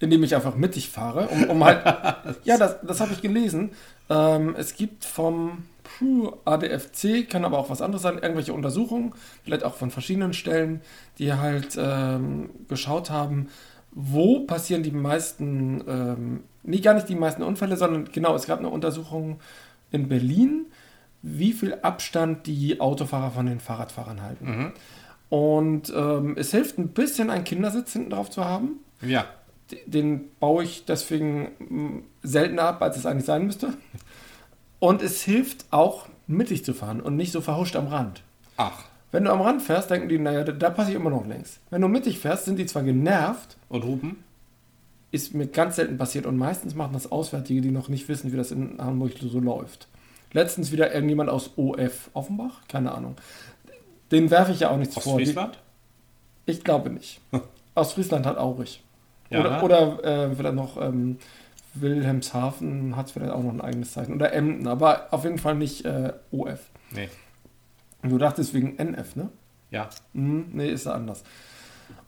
indem 0.00 0.22
ich 0.22 0.34
einfach 0.34 0.54
mittig 0.54 0.88
fahre, 0.88 1.28
um, 1.28 1.44
um 1.44 1.64
halt. 1.64 1.84
ja, 2.44 2.56
das, 2.56 2.76
das 2.82 3.00
habe 3.00 3.12
ich 3.12 3.22
gelesen. 3.22 3.70
Ähm, 4.08 4.54
es 4.56 4.76
gibt 4.76 5.04
vom 5.04 5.64
puh, 5.98 6.32
ADFC, 6.44 7.28
kann 7.28 7.44
aber 7.44 7.58
auch 7.58 7.70
was 7.70 7.82
anderes 7.82 8.02
sein, 8.02 8.18
irgendwelche 8.18 8.52
Untersuchungen, 8.52 9.12
vielleicht 9.44 9.64
auch 9.64 9.74
von 9.74 9.90
verschiedenen 9.90 10.32
Stellen, 10.32 10.80
die 11.18 11.32
halt 11.32 11.76
ähm, 11.80 12.50
geschaut 12.68 13.10
haben, 13.10 13.48
wo 13.92 14.40
passieren 14.40 14.82
die 14.82 14.90
meisten, 14.90 15.82
ähm, 15.88 16.44
nee, 16.62 16.80
gar 16.80 16.94
nicht 16.94 17.08
die 17.08 17.14
meisten 17.14 17.42
Unfälle, 17.42 17.76
sondern 17.76 18.10
genau, 18.12 18.34
es 18.34 18.46
gab 18.46 18.58
eine 18.58 18.68
Untersuchung 18.68 19.40
in 19.90 20.08
Berlin, 20.08 20.66
wie 21.22 21.52
viel 21.52 21.74
Abstand 21.82 22.46
die 22.46 22.80
Autofahrer 22.80 23.32
von 23.32 23.46
den 23.46 23.58
Fahrradfahrern 23.58 24.22
halten. 24.22 24.72
Und 25.30 25.92
ähm, 25.94 26.36
es 26.38 26.52
hilft 26.52 26.78
ein 26.78 26.88
bisschen, 26.88 27.30
einen 27.30 27.44
Kindersitz 27.44 27.92
hinten 27.92 28.10
drauf 28.10 28.30
zu 28.30 28.44
haben. 28.44 28.80
Ja, 29.02 29.26
Den 29.86 30.30
baue 30.40 30.64
ich 30.64 30.84
deswegen 30.86 31.48
mm, 31.58 32.02
seltener 32.22 32.62
ab, 32.64 32.82
als 32.82 32.96
es 32.96 33.06
eigentlich 33.06 33.26
sein 33.26 33.46
müsste. 33.46 33.74
Und 34.80 35.02
es 35.02 35.22
hilft 35.22 35.66
auch, 35.70 36.06
mittig 36.26 36.64
zu 36.64 36.72
fahren 36.74 37.00
und 37.00 37.16
nicht 37.16 37.32
so 37.32 37.40
verhuscht 37.40 37.76
am 37.76 37.88
Rand. 37.88 38.22
ach. 38.56 38.84
Wenn 39.10 39.24
du 39.24 39.32
am 39.32 39.40
Rand 39.40 39.62
fährst, 39.62 39.90
denken 39.90 40.10
die, 40.10 40.18
naja, 40.18 40.44
da, 40.44 40.52
da 40.52 40.68
passe 40.68 40.90
ich 40.90 40.96
immer 40.96 41.08
noch 41.08 41.26
längs. 41.26 41.60
Wenn 41.70 41.80
du 41.80 41.88
mittig 41.88 42.18
fährst, 42.18 42.44
sind 42.44 42.58
die 42.58 42.66
zwar 42.66 42.82
genervt, 42.82 43.56
Und 43.70 43.82
Hupen? 43.86 44.22
ist 45.12 45.32
mir 45.32 45.46
ganz 45.46 45.76
selten 45.76 45.96
passiert 45.96 46.26
und 46.26 46.36
meistens 46.36 46.74
machen 46.74 46.92
das 46.92 47.10
Auswärtige, 47.10 47.62
die 47.62 47.70
noch 47.70 47.88
nicht 47.88 48.06
wissen, 48.10 48.30
wie 48.32 48.36
das 48.36 48.50
in 48.50 48.76
Hamburg 48.78 49.12
so 49.18 49.40
läuft. 49.40 49.88
Letztens 50.34 50.72
wieder 50.72 50.92
irgendjemand 50.92 51.30
aus 51.30 51.52
OF 51.56 52.10
Offenbach, 52.12 52.60
keine 52.68 52.92
Ahnung. 52.92 53.14
Den 54.12 54.30
werfe 54.30 54.52
ich 54.52 54.60
ja 54.60 54.68
auch 54.68 54.76
nichts 54.76 54.98
Aus 54.98 55.04
vor. 55.04 55.16
Die- 55.16 55.24
Friesland? 55.24 55.58
Ich 56.44 56.62
glaube 56.62 56.90
nicht. 56.90 57.22
Aus 57.74 57.94
Friesland 57.94 58.26
hat 58.26 58.36
Aurich. 58.36 58.82
Ja, 59.30 59.40
oder 59.40 59.62
oder 59.62 60.04
äh, 60.30 60.34
vielleicht 60.34 60.54
noch 60.54 60.80
ähm, 60.80 61.18
Wilhelmshaven 61.74 62.96
hat 62.96 63.10
vielleicht 63.10 63.32
auch 63.32 63.42
noch 63.42 63.52
ein 63.52 63.60
eigenes 63.60 63.92
Zeichen. 63.92 64.14
Oder 64.14 64.32
Emden, 64.32 64.66
aber 64.66 65.08
auf 65.12 65.24
jeden 65.24 65.38
Fall 65.38 65.54
nicht 65.54 65.84
äh, 65.84 66.12
OF. 66.30 66.60
Nee. 66.92 67.08
Du 68.02 68.16
dachtest 68.18 68.54
wegen 68.54 68.76
NF, 68.78 69.16
ne? 69.16 69.28
Ja. 69.70 69.90
Hm, 70.14 70.46
nee, 70.52 70.70
ist 70.70 70.86
ja 70.86 70.92
anders. 70.92 71.22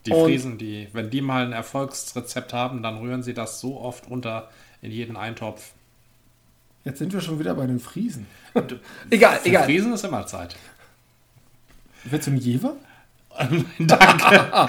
Die 0.07 0.13
Und- 0.13 0.25
Friesen, 0.25 0.59
die, 0.59 0.89
wenn 0.93 1.11
die 1.11 1.21
mal 1.21 1.45
ein 1.45 1.53
Erfolgsrezept 1.53 2.53
haben, 2.53 2.83
dann 2.83 2.99
rühren 2.99 3.23
sie 3.23 3.35
das 3.35 3.61
so 3.61 3.79
oft 3.81 4.09
runter 4.09 4.49
in 4.83 4.91
jeden 4.91 5.17
Eintopf. 5.17 5.73
Jetzt 6.85 6.99
sind 6.99 7.13
wir 7.13 7.21
schon 7.21 7.39
wieder 7.39 7.55
bei 7.55 7.67
den 7.67 7.79
Friesen. 7.79 8.27
egal, 9.11 9.39
Für 9.41 9.49
egal. 9.49 9.65
Friesen 9.65 9.93
ist 9.93 10.05
immer 10.05 10.27
Zeit. 10.27 10.57
Wird 12.05 12.23
zum 12.23 12.37
Jever? 12.37 12.77
Danke. 13.79 14.69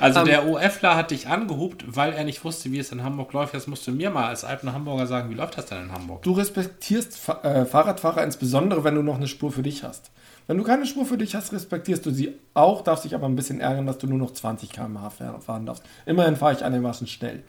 Also 0.00 0.20
Ähm, 0.20 0.26
der 0.26 0.46
OFler 0.46 0.96
hat 0.96 1.10
dich 1.10 1.28
angehupt, 1.28 1.84
weil 1.86 2.12
er 2.12 2.24
nicht 2.24 2.44
wusste, 2.44 2.70
wie 2.72 2.78
es 2.78 2.92
in 2.92 3.02
Hamburg 3.02 3.32
läuft. 3.32 3.54
Jetzt 3.54 3.68
musst 3.68 3.86
du 3.86 3.92
mir 3.92 4.10
mal 4.10 4.26
als 4.26 4.44
alten 4.44 4.72
Hamburger 4.72 5.06
sagen, 5.06 5.30
wie 5.30 5.34
läuft 5.34 5.56
das 5.58 5.66
denn 5.66 5.82
in 5.84 5.92
Hamburg? 5.92 6.22
Du 6.22 6.32
respektierst 6.32 7.16
Fa 7.18 7.40
äh, 7.42 7.64
Fahrradfahrer 7.64 8.22
insbesondere, 8.24 8.84
wenn 8.84 8.94
du 8.94 9.02
noch 9.02 9.16
eine 9.16 9.28
Spur 9.28 9.52
für 9.52 9.62
dich 9.62 9.82
hast. 9.84 10.10
Wenn 10.46 10.58
du 10.58 10.64
keine 10.64 10.84
Spur 10.86 11.06
für 11.06 11.16
dich 11.16 11.34
hast, 11.34 11.52
respektierst 11.52 12.04
du 12.04 12.10
sie 12.10 12.34
auch, 12.52 12.82
darfst 12.82 13.04
dich 13.04 13.14
aber 13.14 13.26
ein 13.26 13.36
bisschen 13.36 13.60
ärgern, 13.60 13.86
dass 13.86 13.96
du 13.98 14.06
nur 14.06 14.18
noch 14.18 14.32
20 14.32 14.70
km/h 14.70 15.10
fahr- 15.10 15.40
fahren 15.40 15.64
darfst. 15.64 15.84
Immerhin 16.04 16.36
fahre 16.36 16.52
ich 16.52 16.64
einigermaßen 16.64 17.06
schnell. 17.06 17.44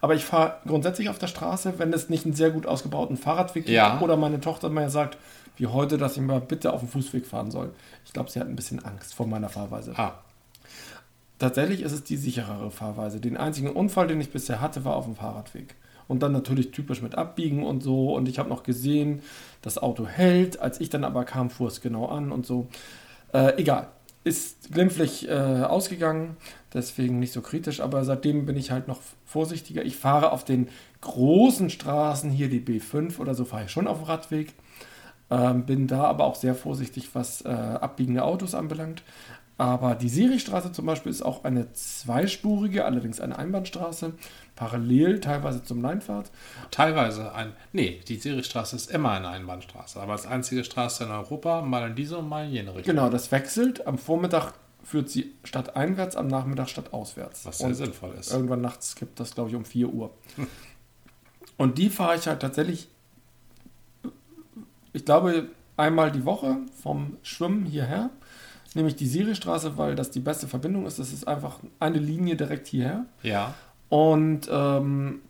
Aber 0.00 0.14
ich 0.14 0.24
fahre 0.24 0.54
grundsätzlich 0.66 1.10
auf 1.10 1.18
der 1.18 1.26
Straße, 1.26 1.74
wenn 1.76 1.92
es 1.92 2.08
nicht 2.08 2.24
einen 2.24 2.34
sehr 2.34 2.50
gut 2.50 2.66
ausgebauten 2.66 3.18
Fahrradweg 3.18 3.66
gibt 3.66 3.76
Ja. 3.76 4.00
oder 4.00 4.16
meine 4.16 4.40
Tochter 4.40 4.70
mir 4.70 4.88
sagt, 4.88 5.18
wie 5.56 5.66
heute, 5.66 5.98
dass 5.98 6.16
ich 6.16 6.22
mal 6.22 6.40
bitte 6.40 6.72
auf 6.72 6.80
dem 6.80 6.88
Fußweg 6.88 7.26
fahren 7.26 7.50
soll. 7.50 7.70
Ich 8.04 8.12
glaube, 8.12 8.30
sie 8.30 8.40
hat 8.40 8.48
ein 8.48 8.56
bisschen 8.56 8.84
Angst 8.84 9.14
vor 9.14 9.26
meiner 9.26 9.48
Fahrweise. 9.48 9.92
Ah, 9.96 10.14
Tatsächlich 11.40 11.80
ist 11.80 11.92
es 11.92 12.04
die 12.04 12.18
sicherere 12.18 12.70
Fahrweise. 12.70 13.18
Den 13.18 13.38
einzigen 13.38 13.70
Unfall, 13.70 14.06
den 14.06 14.20
ich 14.20 14.30
bisher 14.30 14.60
hatte, 14.60 14.84
war 14.84 14.94
auf 14.94 15.06
dem 15.06 15.16
Fahrradweg. 15.16 15.74
Und 16.06 16.22
dann 16.22 16.32
natürlich 16.32 16.70
typisch 16.70 17.00
mit 17.00 17.14
Abbiegen 17.14 17.64
und 17.64 17.82
so. 17.82 18.14
Und 18.14 18.28
ich 18.28 18.38
habe 18.38 18.50
noch 18.50 18.62
gesehen, 18.62 19.22
das 19.62 19.78
Auto 19.78 20.06
hält. 20.06 20.60
Als 20.60 20.82
ich 20.82 20.90
dann 20.90 21.02
aber 21.02 21.24
kam, 21.24 21.48
fuhr 21.48 21.68
es 21.68 21.80
genau 21.80 22.06
an 22.06 22.30
und 22.30 22.44
so. 22.44 22.68
Äh, 23.32 23.58
egal. 23.58 23.88
Ist 24.22 24.70
glimpflich 24.70 25.30
äh, 25.30 25.32
ausgegangen, 25.32 26.36
deswegen 26.74 27.20
nicht 27.20 27.32
so 27.32 27.40
kritisch. 27.40 27.80
Aber 27.80 28.04
seitdem 28.04 28.44
bin 28.44 28.58
ich 28.58 28.70
halt 28.70 28.86
noch 28.86 29.00
vorsichtiger. 29.24 29.82
Ich 29.82 29.96
fahre 29.96 30.32
auf 30.32 30.44
den 30.44 30.68
großen 31.00 31.70
Straßen, 31.70 32.30
hier 32.30 32.50
die 32.50 32.60
B5 32.60 33.18
oder 33.18 33.34
so, 33.34 33.46
fahre 33.46 33.64
ich 33.64 33.70
schon 33.70 33.86
auf 33.86 34.00
dem 34.00 34.04
Radweg. 34.04 34.52
Ähm, 35.30 35.64
bin 35.64 35.86
da 35.86 36.04
aber 36.04 36.24
auch 36.24 36.34
sehr 36.34 36.54
vorsichtig, 36.54 37.10
was 37.14 37.42
äh, 37.44 37.48
abbiegende 37.48 38.24
Autos 38.24 38.54
anbelangt. 38.54 39.02
Aber 39.58 39.94
die 39.94 40.08
Siristraße 40.08 40.72
zum 40.72 40.86
Beispiel 40.86 41.12
ist 41.12 41.20
auch 41.20 41.44
eine 41.44 41.70
zweispurige, 41.74 42.86
allerdings 42.86 43.20
eine 43.20 43.38
Einbahnstraße, 43.38 44.14
parallel 44.56 45.20
teilweise 45.20 45.62
zum 45.62 45.82
Leinfahrt. 45.82 46.30
teilweise 46.70 47.34
ein. 47.34 47.52
Nee, 47.74 48.00
die 48.08 48.16
Serichstraße 48.16 48.74
ist 48.74 48.90
immer 48.90 49.10
eine 49.10 49.28
Einbahnstraße, 49.28 50.00
aber 50.00 50.12
als 50.12 50.26
einzige 50.26 50.64
Straße 50.64 51.04
in 51.04 51.10
Europa, 51.10 51.60
mal 51.60 51.90
in 51.90 51.94
diese 51.94 52.16
und 52.16 52.28
mal 52.30 52.46
in 52.46 52.52
jene 52.52 52.70
Richtung. 52.74 52.94
Genau, 52.94 53.10
das 53.10 53.30
wechselt. 53.32 53.86
Am 53.86 53.98
Vormittag 53.98 54.54
führt 54.82 55.10
sie 55.10 55.34
stadteinwärts, 55.44 56.16
am 56.16 56.28
Nachmittag 56.28 56.70
stadtauswärts. 56.70 57.44
Was 57.44 57.58
sehr 57.58 57.68
Und 57.68 57.74
sinnvoll 57.74 58.14
ist. 58.18 58.32
Irgendwann 58.32 58.62
nachts 58.62 58.94
gibt 58.94 59.20
das, 59.20 59.34
glaube 59.34 59.50
ich, 59.50 59.56
um 59.56 59.66
4 59.66 59.88
Uhr. 59.88 60.10
Und 61.58 61.76
die 61.76 61.90
fahre 61.90 62.16
ich 62.16 62.26
halt 62.26 62.40
tatsächlich, 62.40 62.88
ich 64.92 65.04
glaube, 65.04 65.48
einmal 65.76 66.10
die 66.10 66.24
Woche 66.24 66.58
vom 66.82 67.16
Schwimmen 67.22 67.66
hierher. 67.66 68.10
Nämlich 68.74 68.94
die 68.94 69.06
Siristraße, 69.06 69.76
weil 69.78 69.96
das 69.96 70.10
die 70.10 70.20
beste 70.20 70.46
Verbindung 70.46 70.86
ist. 70.86 70.98
Das 70.98 71.12
ist 71.12 71.26
einfach 71.26 71.58
eine 71.80 71.98
Linie 71.98 72.36
direkt 72.36 72.68
hierher. 72.68 73.06
Ja. 73.22 73.54
Und 73.88 74.48
ähm, 74.50 75.22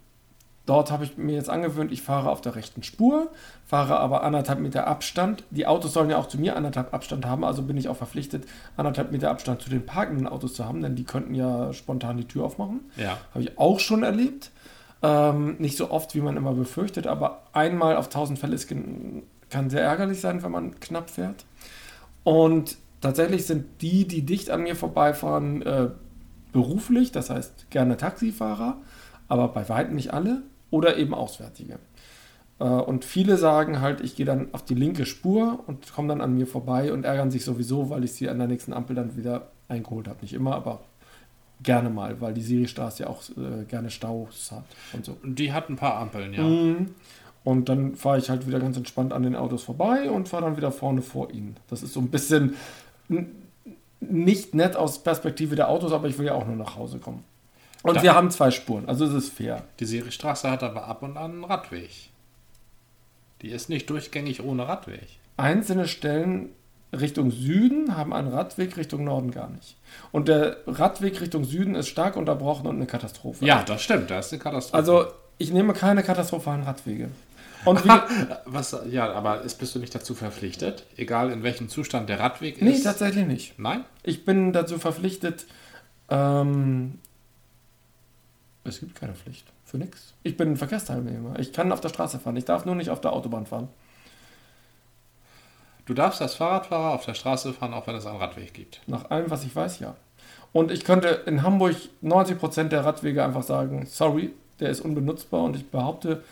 Dort 0.71 0.93
habe 0.93 1.03
ich 1.03 1.17
mir 1.17 1.35
jetzt 1.35 1.51
angewöhnt, 1.51 1.91
ich 1.91 2.03
fahre 2.03 2.31
auf 2.31 2.43
der 2.43 2.55
rechten 2.55 2.85
Spur, 2.85 3.33
fahre 3.67 3.99
aber 3.99 4.23
anderthalb 4.23 4.61
Meter 4.61 4.87
Abstand. 4.87 5.43
Die 5.51 5.67
Autos 5.67 5.93
sollen 5.93 6.11
ja 6.11 6.17
auch 6.17 6.29
zu 6.29 6.39
mir 6.39 6.55
anderthalb 6.55 6.95
Abstand 6.95 7.27
haben, 7.27 7.43
also 7.45 7.63
bin 7.63 7.77
ich 7.77 7.89
auch 7.89 7.97
verpflichtet, 7.97 8.47
anderthalb 8.77 9.11
Meter 9.11 9.31
Abstand 9.31 9.63
zu 9.63 9.69
den 9.69 9.85
parkenden 9.85 10.29
Autos 10.29 10.55
zu 10.55 10.65
haben, 10.67 10.81
denn 10.81 10.95
die 10.95 11.03
könnten 11.03 11.35
ja 11.35 11.73
spontan 11.73 12.19
die 12.19 12.25
Tür 12.29 12.45
aufmachen. 12.45 12.83
Ja. 12.97 13.19
Habe 13.35 13.43
ich 13.43 13.59
auch 13.59 13.81
schon 13.81 14.05
erlebt. 14.05 14.53
Ähm, 15.03 15.57
nicht 15.59 15.77
so 15.77 15.91
oft, 15.91 16.15
wie 16.15 16.21
man 16.21 16.37
immer 16.37 16.53
befürchtet, 16.53 17.09
aber 17.09 17.43
einmal 17.53 17.97
auf 17.97 18.09
tausend 18.09 18.39
Fälle 18.39 18.55
ist, 18.55 18.73
kann 19.51 19.71
sehr 19.71 19.83
ärgerlich 19.83 20.21
sein, 20.21 20.43
wenn 20.43 20.53
man 20.53 20.81
knapp 20.81 21.11
fährt. 21.11 21.45
Und 22.25 22.77
tatsächlich 23.01 23.47
sind 23.47 23.67
die, 23.83 24.07
die 24.07 24.23
dicht 24.23 24.51
an 24.51 24.63
mir 24.63 24.77
vorbeifahren, 24.77 25.63
äh, 25.63 25.91
beruflich, 26.53 27.13
das 27.13 27.31
heißt 27.31 27.71
gerne 27.71 27.97
Taxifahrer, 27.97 28.79
aber 29.29 29.49
bei 29.49 29.69
weitem 29.69 29.95
nicht 29.95 30.13
alle 30.13 30.43
oder 30.71 30.97
eben 30.97 31.15
Auswärtige. 31.15 31.79
Äh, 32.59 32.65
und 32.65 33.05
viele 33.05 33.37
sagen 33.37 33.81
halt, 33.81 34.01
ich 34.01 34.17
gehe 34.17 34.27
dann 34.27 34.49
auf 34.53 34.65
die 34.65 34.75
linke 34.75 35.07
Spur 35.07 35.65
und 35.67 35.93
komme 35.93 36.09
dann 36.09 36.21
an 36.21 36.35
mir 36.35 36.47
vorbei 36.47 36.93
und 36.93 37.05
ärgern 37.05 37.31
sich 37.31 37.45
sowieso, 37.45 37.91
weil 37.91 38.05
ich 38.05 38.13
sie 38.13 38.29
an 38.29 38.39
der 38.39 38.49
nächsten 38.49 38.73
Ampel 38.73 38.97
dann 38.97 39.17
wieder 39.17 39.51
eingeholt 39.69 40.09
habe. 40.09 40.19
Nicht 40.23 40.35
immer, 40.35 40.55
aber 40.55 40.81
gerne 41.63 41.91
mal, 41.91 42.21
weil 42.21 42.35
die 42.35 42.43
Siristraße 42.43 43.05
ja 43.05 43.09
auch 43.09 43.23
äh, 43.31 43.65
gerne 43.65 43.91
Staus 43.91 44.51
hat 44.53 44.65
und 44.93 45.05
so. 45.05 45.17
Die 45.25 45.53
hat 45.53 45.69
ein 45.69 45.77
paar 45.77 45.97
Ampeln, 45.97 46.33
ja. 46.33 46.43
Mhm. 46.43 46.95
Und 47.43 47.69
dann 47.69 47.97
fahre 47.97 48.19
ich 48.19 48.29
halt 48.29 48.47
wieder 48.47 48.61
ganz 48.61 48.77
entspannt 48.77 49.13
an 49.13 49.23
den 49.23 49.35
Autos 49.35 49.63
vorbei 49.63 50.11
und 50.11 50.29
fahre 50.29 50.45
dann 50.45 50.57
wieder 50.57 50.71
vorne 50.73 51.01
vor 51.03 51.31
ihnen. 51.31 51.57
Das 51.69 51.83
ist 51.83 51.95
so 51.95 52.01
ein 52.01 52.09
bisschen 52.09 52.55
nicht 54.01 54.55
nett 54.55 54.77
aus 54.77 55.03
Perspektive 55.03 55.57
der 55.57 55.69
Autos, 55.69 55.93
aber 55.93 56.09
ich 56.09 56.19
will 56.19 56.27
ja 56.27 56.35
auch 56.35 56.47
nur 56.47 56.57
nach 56.57 56.77
Hause 56.77 56.99
kommen. 56.99 57.25
Und 57.83 57.97
Da- 57.97 58.03
wir 58.03 58.15
haben 58.15 58.31
zwei 58.31 58.51
Spuren, 58.51 58.89
also 58.89 59.05
es 59.07 59.13
ist 59.15 59.33
fair. 59.33 59.65
Die 59.79 59.87
Seristraße 59.87 60.51
hat 60.51 60.63
aber 60.63 60.87
ab 60.87 61.03
und 61.03 61.17
an 61.17 61.31
einen 61.33 61.45
Radweg. 61.45 61.91
Die 63.43 63.51
ist 63.51 63.69
nicht 63.71 63.89
durchgängig 63.89 64.43
ohne 64.45 64.69
Radweg. 64.69 65.07
Einzelne 65.39 65.89
Stellen 65.89 66.51
Richtung 66.93 67.31
Süden 67.31 67.97
haben 67.97 68.13
einen 68.13 68.29
Radweg, 68.29 68.77
Richtung 68.77 69.05
Norden 69.05 69.31
gar 69.31 69.49
nicht. 69.49 69.77
Und 70.13 70.29
der 70.29 70.57
Radweg 70.67 71.21
Richtung 71.21 71.45
Süden 71.45 71.75
ist 71.75 71.89
stark 71.89 72.17
unterbrochen 72.17 72.67
und 72.67 72.77
eine 72.77 72.87
Katastrophe. 72.87 73.47
Ja, 73.47 73.63
das 73.63 73.83
stimmt, 73.83 74.11
das 74.11 74.27
ist 74.27 74.33
eine 74.35 74.43
Katastrophe. 74.43 74.77
Also 74.77 75.05
ich 75.39 75.53
nehme 75.53 75.73
keine 75.73 76.03
katastrophalen 76.03 76.65
Radwege. 76.65 77.09
Und 77.65 77.85
wie, 77.85 77.91
Was, 78.45 78.77
ja, 78.89 79.13
aber 79.13 79.43
ist, 79.43 79.59
bist 79.59 79.75
du 79.75 79.79
nicht 79.79 79.95
dazu 79.95 80.15
verpflichtet? 80.15 80.85
Egal 80.97 81.31
in 81.31 81.43
welchem 81.43 81.69
Zustand 81.69 82.09
der 82.09 82.21
Radweg 82.21 82.61
nee, 82.63 82.71
ist? 82.73 82.85
tatsächlich 82.85 83.27
nicht. 83.27 83.59
Nein? 83.59 83.85
Ich 84.03 84.25
bin 84.25 84.53
dazu 84.53 84.79
verpflichtet, 84.79 85.47
ähm, 86.09 86.99
es 88.65 88.81
gibt 88.81 88.95
keine 88.95 89.15
Pflicht. 89.15 89.47
Für 89.65 89.79
nichts. 89.79 90.15
Ich 90.25 90.37
bin 90.37 90.53
ein 90.53 90.57
Verkehrsteilnehmer. 90.57 91.39
Ich 91.39 91.53
kann 91.53 91.71
auf 91.71 91.81
der 91.81 91.91
Straße 91.91 92.19
fahren. 92.19 92.37
Ich 92.37 92.45
darf 92.45 92.65
nur 92.65 92.75
nicht 92.75 92.91
auf 92.91 93.01
der 93.01 93.13
Autobahn 93.13 93.47
fahren. 93.47 93.69
Du 95.87 95.95
darfst 95.95 96.21
als 96.21 96.35
Fahrradfahrer 96.35 96.93
auf 96.95 97.05
der 97.05 97.15
Straße 97.15 97.53
fahren, 97.53 97.75
auch 97.75 97.87
wenn 97.87 97.95
es 97.95 98.07
einen 98.07 98.19
Radweg 98.19 98.53
gibt. 98.53 98.81
Nach 98.87 99.11
allem, 99.11 99.31
was 99.31 99.45
ich 99.45 99.55
weiß, 99.55 99.79
ja. 99.79 99.95
Und 100.53 100.73
ich 100.73 100.85
könnte 100.85 101.09
in 101.27 101.43
Hamburg 101.43 101.77
90% 102.03 102.65
der 102.65 102.85
Radwege 102.85 103.25
einfach 103.25 103.45
sagen, 103.45 103.87
sorry, 103.87 104.31
der 104.59 104.71
ist 104.71 104.81
unbenutzbar 104.81 105.45
und 105.45 105.57
ich 105.57 105.71
behaupte, 105.71 106.25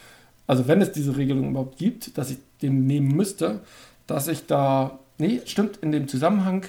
also 0.48 0.66
wenn 0.66 0.80
es 0.82 0.90
diese 0.90 1.16
Regelung 1.16 1.50
überhaupt 1.50 1.78
gibt, 1.78 2.18
dass 2.18 2.30
ich 2.30 2.38
den 2.62 2.86
nehmen 2.86 3.14
müsste, 3.14 3.60
dass 4.08 4.26
ich 4.26 4.46
da, 4.46 4.98
nee, 5.18 5.40
stimmt, 5.44 5.76
in 5.76 5.92
dem 5.92 6.08
Zusammenhang 6.08 6.66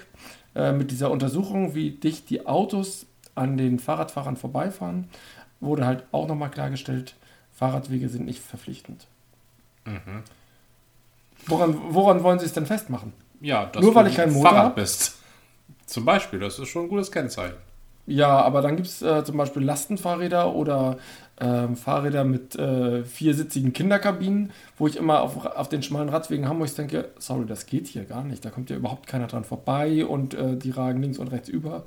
äh, 0.54 0.72
mit 0.74 0.92
dieser 0.92 1.10
Untersuchung, 1.10 1.74
wie 1.74 1.92
dicht 1.92 2.30
die 2.30 2.46
Autos 2.46 3.08
an 3.34 3.58
den 3.58 3.80
Fahrradfahrern 3.80 4.36
vorbeifahren, 4.36 5.08
wurde 5.62 5.86
halt 5.86 6.04
auch 6.12 6.28
nochmal 6.28 6.52
klargestellt, 6.52 7.16
Fahrradwege 7.54 8.10
sind 8.10 8.26
nicht 8.26 8.42
verpflichtend. 8.42 9.08
Woran, 11.48 11.78
woran 11.90 12.22
wollen 12.24 12.40
Sie 12.40 12.46
es 12.46 12.54
denn 12.54 12.66
festmachen? 12.66 13.14
Ja, 13.42 13.66
dass 13.66 13.82
Nur 13.82 13.92
du 13.92 13.96
weil 13.96 14.08
ich 14.08 14.16
kein 14.16 14.32
Motor 14.32 14.52
Fahrrad 14.52 14.66
hab? 14.68 14.76
bist. 14.76 15.18
Zum 15.86 16.06
Beispiel, 16.06 16.40
das 16.40 16.60
ist 16.60 16.68
schon 16.68 16.84
ein 16.84 16.90
gutes 16.90 17.12
Kennzeichen. 17.12 17.58
Ja, 18.10 18.42
aber 18.42 18.62
dann 18.62 18.76
gibt 18.76 18.88
es 18.88 19.02
äh, 19.04 19.24
zum 19.24 19.38
Beispiel 19.38 19.62
Lastenfahrräder 19.64 20.56
oder 20.56 20.98
ähm, 21.40 21.76
Fahrräder 21.76 22.24
mit 22.24 22.56
äh, 22.56 23.04
viersitzigen 23.06 23.72
Kinderkabinen, 23.72 24.52
wo 24.78 24.88
ich 24.88 24.98
immer 24.98 25.22
auf, 25.22 25.46
auf 25.46 25.70
den 25.70 25.84
schmalen 25.84 26.10
Radwegen 26.10 26.50
Hamburgs 26.50 26.74
denke, 26.74 27.10
sorry, 27.20 27.46
das 27.46 27.68
geht 27.68 27.88
hier 27.88 28.06
gar 28.06 28.24
nicht. 28.24 28.44
Da 28.44 28.50
kommt 28.50 28.70
ja 28.72 28.76
überhaupt 28.76 29.06
keiner 29.08 29.28
dran 29.28 29.44
vorbei 29.44 30.06
und 30.06 30.34
äh, 30.34 30.58
die 30.58 30.72
ragen 30.72 31.02
links 31.02 31.20
und 31.20 31.28
rechts 31.32 31.50
über. 31.50 31.84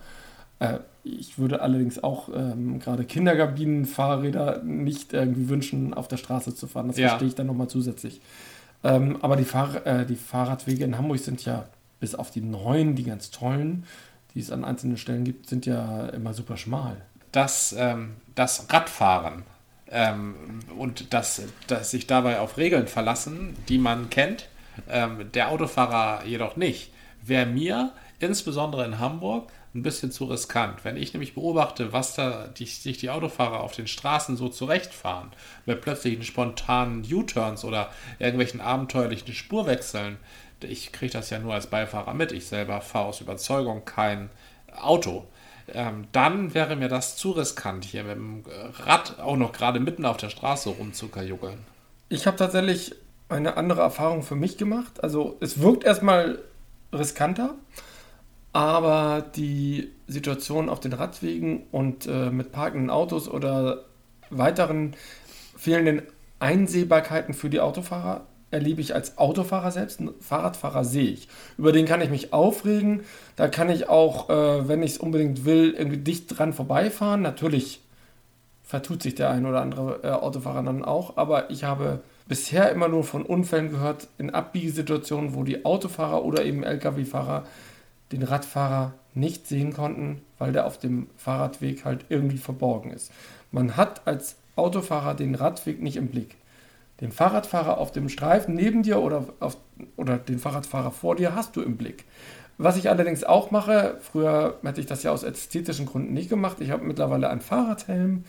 Äh, 0.60 0.78
ich 1.04 1.38
würde 1.40 1.60
allerdings 1.60 2.02
auch 2.02 2.28
ähm, 2.34 2.78
gerade 2.78 3.04
Kinderkabinenfahrräder 3.04 4.62
nicht 4.62 5.12
irgendwie 5.12 5.48
wünschen, 5.48 5.92
auf 5.92 6.06
der 6.08 6.16
Straße 6.18 6.54
zu 6.54 6.66
fahren. 6.68 6.88
Das 6.88 6.96
Ja. 6.96 7.08
verstehe 7.08 7.28
ich 7.28 7.34
dann 7.34 7.48
nochmal 7.48 7.68
zusätzlich. 7.68 8.20
Ähm, 8.84 9.16
aber 9.22 9.36
die, 9.36 9.44
Fahr 9.44 9.84
äh, 9.86 10.06
die 10.06 10.16
Fahrradwege 10.16 10.84
in 10.84 10.96
Hamburg 10.98 11.18
sind 11.18 11.44
ja 11.44 11.64
bis 12.00 12.14
auf 12.14 12.30
die 12.30 12.40
neuen, 12.40 12.94
die 12.94 13.04
ganz 13.04 13.30
tollen, 13.30 13.84
die 14.34 14.40
es 14.40 14.50
an 14.50 14.64
einzelnen 14.64 14.96
Stellen 14.96 15.24
gibt, 15.24 15.48
sind 15.48 15.66
ja 15.66 16.06
immer 16.08 16.34
super 16.34 16.56
schmal. 16.56 16.96
dass 17.32 17.74
ähm, 17.76 18.16
das 18.34 18.66
Radfahren 18.72 19.42
ähm, 19.90 20.60
und 20.78 21.12
das, 21.12 21.42
das 21.66 21.90
sich 21.90 22.06
dabei 22.06 22.38
auf 22.40 22.58
Regeln 22.58 22.86
verlassen, 22.86 23.56
die 23.68 23.78
man 23.78 24.10
kennt, 24.10 24.48
ähm, 24.88 25.30
der 25.32 25.50
Autofahrer 25.50 26.24
jedoch 26.24 26.56
nicht, 26.56 26.92
wäre 27.22 27.46
mir 27.46 27.92
insbesondere 28.20 28.84
in 28.84 28.98
Hamburg 28.98 29.50
ein 29.74 29.82
bisschen 29.82 30.12
zu 30.12 30.26
riskant. 30.26 30.84
Wenn 30.84 30.98
ich 30.98 31.14
nämlich 31.14 31.34
beobachte, 31.34 31.92
was 31.94 32.14
da 32.14 32.48
die, 32.48 32.66
sich 32.66 32.98
die 32.98 33.08
Autofahrer 33.08 33.60
auf 33.60 33.72
den 33.72 33.86
Straßen 33.86 34.36
so 34.36 34.48
zurechtfahren, 34.48 35.30
mit 35.64 35.80
plötzlichen 35.80 36.24
spontanen 36.24 37.04
U-Turns 37.10 37.64
oder 37.64 37.90
irgendwelchen 38.18 38.60
abenteuerlichen 38.60 39.32
Spurwechseln, 39.32 40.18
ich 40.64 40.92
kriege 40.92 41.12
das 41.12 41.30
ja 41.30 41.38
nur 41.38 41.54
als 41.54 41.66
Beifahrer 41.66 42.14
mit, 42.14 42.32
ich 42.32 42.46
selber 42.46 42.80
fahre 42.80 43.06
aus 43.06 43.20
Überzeugung 43.20 43.84
kein 43.84 44.30
Auto 44.80 45.26
ähm, 45.68 46.06
dann 46.12 46.54
wäre 46.54 46.76
mir 46.76 46.88
das 46.88 47.16
zu 47.16 47.32
riskant, 47.32 47.84
hier 47.84 48.04
mit 48.04 48.16
dem 48.16 48.44
Rad 48.84 49.18
auch 49.20 49.36
noch 49.36 49.52
gerade 49.52 49.80
mitten 49.80 50.04
auf 50.04 50.16
der 50.16 50.30
Straße 50.30 50.70
rumzukajuckeln. 50.70 51.58
Ich 52.08 52.26
habe 52.26 52.36
tatsächlich 52.36 52.94
eine 53.28 53.56
andere 53.56 53.80
Erfahrung 53.80 54.22
für 54.22 54.34
mich 54.34 54.58
gemacht. 54.58 55.02
Also 55.02 55.36
es 55.40 55.60
wirkt 55.60 55.84
erstmal 55.84 56.38
riskanter, 56.92 57.54
aber 58.52 59.24
die 59.34 59.90
Situation 60.06 60.68
auf 60.68 60.80
den 60.80 60.92
Radwegen 60.92 61.62
und 61.70 62.06
äh, 62.06 62.30
mit 62.30 62.52
parkenden 62.52 62.90
Autos 62.90 63.28
oder 63.28 63.84
weiteren 64.30 64.94
fehlenden 65.56 66.02
Einsehbarkeiten 66.38 67.34
für 67.34 67.48
die 67.48 67.60
Autofahrer 67.60 68.26
erlebe 68.52 68.80
ich 68.80 68.94
als 68.94 69.18
Autofahrer 69.18 69.70
selbst. 69.70 70.00
Einen 70.00 70.14
Fahrradfahrer 70.20 70.84
sehe 70.84 71.10
ich. 71.10 71.28
Über 71.58 71.72
den 71.72 71.86
kann 71.86 72.00
ich 72.00 72.10
mich 72.10 72.32
aufregen. 72.32 73.02
Da 73.36 73.48
kann 73.48 73.70
ich 73.70 73.88
auch, 73.88 74.30
äh, 74.30 74.68
wenn 74.68 74.82
ich 74.82 74.92
es 74.92 74.98
unbedingt 74.98 75.44
will, 75.44 75.74
irgendwie 75.76 75.98
dicht 75.98 76.38
dran 76.38 76.52
vorbeifahren. 76.52 77.22
Natürlich 77.22 77.80
vertut 78.62 79.02
sich 79.02 79.14
der 79.14 79.30
ein 79.30 79.44
oder 79.46 79.60
andere 79.60 80.00
äh, 80.02 80.10
Autofahrer 80.10 80.62
dann 80.62 80.84
auch, 80.84 81.16
aber 81.16 81.50
ich 81.50 81.64
habe 81.64 82.00
bisher 82.26 82.70
immer 82.70 82.88
nur 82.88 83.04
von 83.04 83.22
Unfällen 83.22 83.70
gehört 83.70 84.08
in 84.16 84.30
Abbiegesituationen, 84.30 85.34
wo 85.34 85.44
die 85.44 85.66
Autofahrer 85.66 86.24
oder 86.24 86.44
eben 86.44 86.62
Lkw-Fahrer 86.62 87.44
den 88.12 88.22
Radfahrer 88.22 88.94
nicht 89.14 89.46
sehen 89.46 89.72
konnten, 89.74 90.22
weil 90.38 90.52
der 90.52 90.66
auf 90.66 90.78
dem 90.78 91.08
Fahrradweg 91.16 91.84
halt 91.84 92.06
irgendwie 92.08 92.38
verborgen 92.38 92.90
ist. 92.90 93.10
Man 93.50 93.76
hat 93.76 94.06
als 94.06 94.36
Autofahrer 94.56 95.14
den 95.14 95.34
Radweg 95.34 95.82
nicht 95.82 95.96
im 95.96 96.08
Blick. 96.08 96.36
Den 97.02 97.12
Fahrradfahrer 97.12 97.76
auf 97.76 97.92
dem 97.92 98.08
Streifen 98.08 98.54
neben 98.54 98.82
dir 98.82 99.00
oder, 99.00 99.26
auf, 99.40 99.58
oder 99.96 100.16
den 100.16 100.38
Fahrradfahrer 100.38 100.92
vor 100.92 101.16
dir 101.16 101.34
hast 101.34 101.56
du 101.56 101.60
im 101.60 101.76
Blick. 101.76 102.04
Was 102.58 102.76
ich 102.76 102.88
allerdings 102.88 103.24
auch 103.24 103.50
mache, 103.50 103.96
früher 104.00 104.58
hätte 104.62 104.80
ich 104.80 104.86
das 104.86 105.02
ja 105.02 105.10
aus 105.10 105.24
ästhetischen 105.24 105.84
Gründen 105.84 106.14
nicht 106.14 106.30
gemacht. 106.30 106.58
Ich 106.60 106.70
habe 106.70 106.84
mittlerweile 106.84 107.28
einen 107.28 107.40
Fahrradhelm 107.40 108.24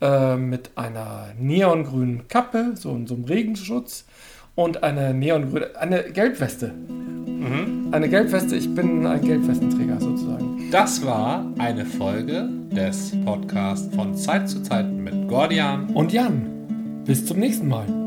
äh, 0.00 0.36
mit 0.36 0.70
einer 0.76 1.30
neongrünen 1.38 2.28
Kappe, 2.28 2.72
so 2.74 2.98
so 3.06 3.14
einem 3.14 3.24
Regenschutz 3.24 4.04
und 4.54 4.84
eine 4.84 5.12
neongrüne, 5.14 5.76
eine 5.78 6.04
Gelbweste. 6.04 6.72
Eine 7.90 8.08
Gelbweste, 8.08 8.54
ich 8.54 8.72
bin 8.72 9.04
ein 9.04 9.20
Gelbwestenträger 9.20 10.00
sozusagen. 10.00 10.70
Das 10.70 11.04
war 11.04 11.44
eine 11.58 11.84
Folge 11.84 12.48
des 12.70 13.12
Podcasts 13.24 13.94
von 13.94 14.14
Zeit 14.14 14.48
zu 14.48 14.62
Zeit 14.62 14.90
mit 14.90 15.28
Gordian. 15.28 15.90
Und 15.90 16.12
Jan, 16.12 17.02
bis 17.04 17.26
zum 17.26 17.40
nächsten 17.40 17.68
Mal. 17.68 18.01